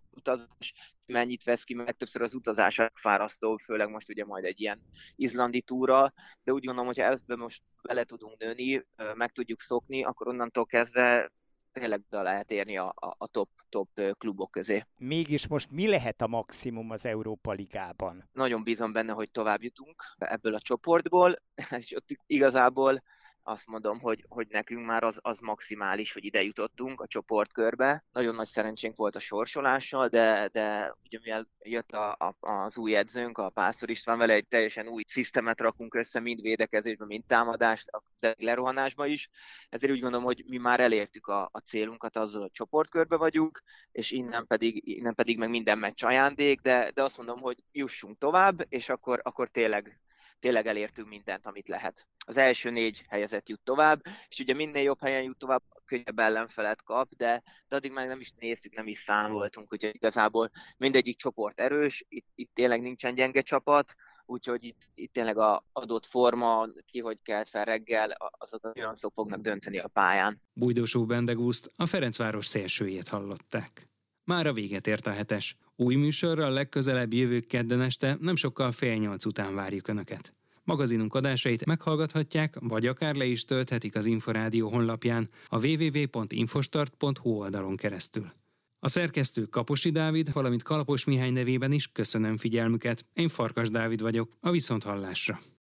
utazás, 0.10 0.74
mennyit 1.06 1.44
vesz 1.44 1.64
ki, 1.64 1.74
mert 1.74 1.98
többször 1.98 2.22
az 2.22 2.34
utazás 2.34 2.82
fárasztó, 2.94 3.58
főleg 3.58 3.90
most 3.90 4.10
ugye 4.10 4.26
majd 4.26 4.44
egy 4.44 4.60
ilyen 4.62 4.82
izlandi 5.16 5.62
túra, 5.62 6.14
de 6.44 6.52
úgy 6.54 6.66
gondolom, 6.66 6.86
hogy 6.86 7.00
ebben 7.00 7.38
most 7.38 7.62
bele 7.82 8.04
tudunk 8.04 8.38
nőni, 8.38 8.86
meg 9.14 9.32
tudjuk 9.32 9.60
szokni, 9.60 10.04
akkor 10.04 10.28
onnantól 10.28 10.66
kezdve 10.66 11.32
tényleg 11.72 12.02
be 12.10 12.22
lehet 12.22 12.52
érni 12.52 12.78
a, 12.78 12.94
a 13.18 13.28
top, 13.28 13.50
top 13.70 13.90
klubok 14.18 14.52
közé. 14.52 14.86
Mégis 14.98 15.48
most 15.48 15.72
mi 15.72 15.88
lehet 15.88 16.22
a 16.22 16.28
maximum 16.28 16.92
az 16.92 17.06
Európa 17.06 17.52
Ligában? 17.52 18.30
Nagyon 18.34 18.64
bízom 18.64 18.92
benne, 18.92 19.12
hogy 19.12 19.32
tovább 19.32 19.64
jutunk 19.64 20.04
ebből 20.18 20.54
a 20.54 20.60
csoportból, 20.60 21.42
és 21.78 21.96
ott 21.96 22.08
igazából 22.26 23.04
azt 23.44 23.68
mondom, 23.68 24.00
hogy, 24.00 24.26
hogy 24.30 24.48
nekünk 24.50 24.86
már 24.86 25.04
az, 25.04 25.20
az 25.22 25.40
maximális, 25.40 26.14
hogy 26.14 26.26
ide 26.26 26.44
jutottunk 26.44 27.02
a 27.02 27.08
csoportkörbe. 27.08 28.04
Nagyon 28.12 28.36
nagy 28.36 28.48
szerencsénk 28.48 28.96
volt 28.96 29.16
a 29.16 29.20
sorsolással, 29.20 30.08
de, 30.08 30.50
de 30.52 30.96
ugye 31.06 31.20
mivel 31.24 31.48
jött 31.60 31.92
a, 31.92 32.12
a, 32.12 32.48
az 32.48 32.78
új 32.78 32.96
edzőnk, 32.96 33.38
a 33.38 33.50
Pásztor 33.50 33.90
István 33.90 34.18
vele 34.18 34.34
egy 34.34 34.48
teljesen 34.48 34.88
új 34.88 35.04
szisztemet 35.08 35.62
rakunk 35.62 35.96
össze, 35.96 36.20
mind 36.20 36.42
védekezésben, 36.42 37.08
mind 37.08 37.26
támadást, 37.26 37.90
de 38.20 38.36
lerohanásban 38.38 39.10
is. 39.10 39.30
Ezért 39.70 39.92
úgy 39.92 40.02
gondolom, 40.02 40.26
hogy 40.26 40.44
mi 40.48 40.58
már 40.58 40.80
elértük 40.80 41.28
a, 41.28 41.50
a 41.52 41.60
célunkat, 41.60 42.18
azzal 42.18 42.42
a 42.42 42.50
csoportkörbe 42.52 43.16
vagyunk, 43.16 43.64
és 43.92 44.12
innen 44.12 44.48
pedig, 44.48 44.88
innen 44.88 45.16
pedig 45.16 45.38
meg 45.38 45.50
minden 45.50 45.78
meccs 45.78 46.04
ajándék, 46.04 46.62
de, 46.62 46.92
de 46.94 47.04
azt 47.04 47.18
mondom, 47.18 47.40
hogy 47.40 47.64
jussunk 47.72 48.18
tovább, 48.18 48.66
és 48.70 48.90
akkor, 48.90 49.20
akkor 49.24 49.50
tényleg 49.50 50.00
tényleg 50.42 50.68
elértünk 50.68 51.08
mindent, 51.08 51.46
amit 51.46 51.68
lehet. 51.68 52.08
Az 52.26 52.38
első 52.38 52.70
négy 52.70 53.02
helyezett 53.10 53.50
jut 53.50 53.62
tovább, 53.64 54.02
és 54.30 54.40
ugye 54.40 54.54
minél 54.54 54.84
jobb 54.84 55.02
helyen 55.02 55.24
jut 55.24 55.38
tovább, 55.38 55.62
könnyebb 55.86 56.20
ellenfelet 56.20 56.84
kap, 56.84 57.16
de, 57.16 57.44
de 57.68 57.76
addig 57.76 57.92
már 57.92 58.08
nem 58.08 58.20
is 58.20 58.32
néztük, 58.40 58.76
nem 58.76 58.88
is 58.88 58.98
számoltunk, 58.98 59.74
úgyhogy 59.74 59.96
igazából 59.96 60.50
mindegyik 60.78 61.18
csoport 61.18 61.60
erős, 61.60 62.06
itt, 62.10 62.28
itt 62.36 62.52
tényleg 62.54 62.82
nincsen 62.82 63.16
gyenge 63.16 63.42
csapat, 63.42 63.94
úgyhogy 64.26 64.64
itt, 64.64 64.82
itt 64.94 65.14
tényleg 65.14 65.38
a 65.38 65.66
adott 65.72 66.06
forma, 66.06 66.68
ki 66.86 67.00
hogy 67.00 67.18
kelt 67.24 67.50
fel 67.50 67.66
reggel, 67.66 68.12
azok 68.38 68.72
olyan 68.76 68.96
szok 68.96 69.14
fognak 69.14 69.42
dönteni 69.42 69.80
a 69.80 69.88
pályán. 69.88 70.38
Bújdosó 70.54 71.06
Bendegúzt 71.06 71.72
a 71.76 71.86
Ferencváros 71.86 72.46
szélsőjét 72.46 73.08
hallották. 73.08 73.90
Már 74.24 74.48
a 74.48 74.54
véget 74.54 74.88
ért 74.88 75.08
a 75.08 75.12
hetes. 75.12 75.58
Új 75.84 75.96
műsorral 75.96 76.52
legközelebb 76.52 77.14
jövő 77.14 77.40
kedden 77.40 77.82
este 77.82 78.18
nem 78.20 78.36
sokkal 78.36 78.72
fél 78.72 78.96
nyolc 78.96 79.26
után 79.26 79.56
várjuk 79.56 79.88
Önöket. 79.88 80.34
Magazinunk 80.64 81.14
adásait 81.14 81.66
meghallgathatják, 81.66 82.56
vagy 82.60 82.86
akár 82.86 83.16
le 83.16 83.26
is 83.26 83.46
tölthetik 83.46 83.96
az 83.96 84.06
Inforádió 84.06 84.70
honlapján 84.70 85.30
a 85.48 85.66
www.infostart.hu 85.66 87.30
oldalon 87.30 87.76
keresztül. 87.76 88.32
A 88.80 88.90
szerkesztő 88.90 89.46
Kaposi 89.46 89.90
Dávid, 89.90 90.34
valamint 90.34 90.64
Kalapos 90.64 91.04
Mihály 91.04 91.32
nevében 91.32 91.72
is 91.72 91.92
köszönöm 91.92 92.38
figyelmüket. 92.38 93.06
Én 93.14 93.28
Farkas 93.28 93.70
Dávid 93.70 94.02
vagyok, 94.02 94.32
a 94.40 94.52
Viszonthallásra. 94.52 95.40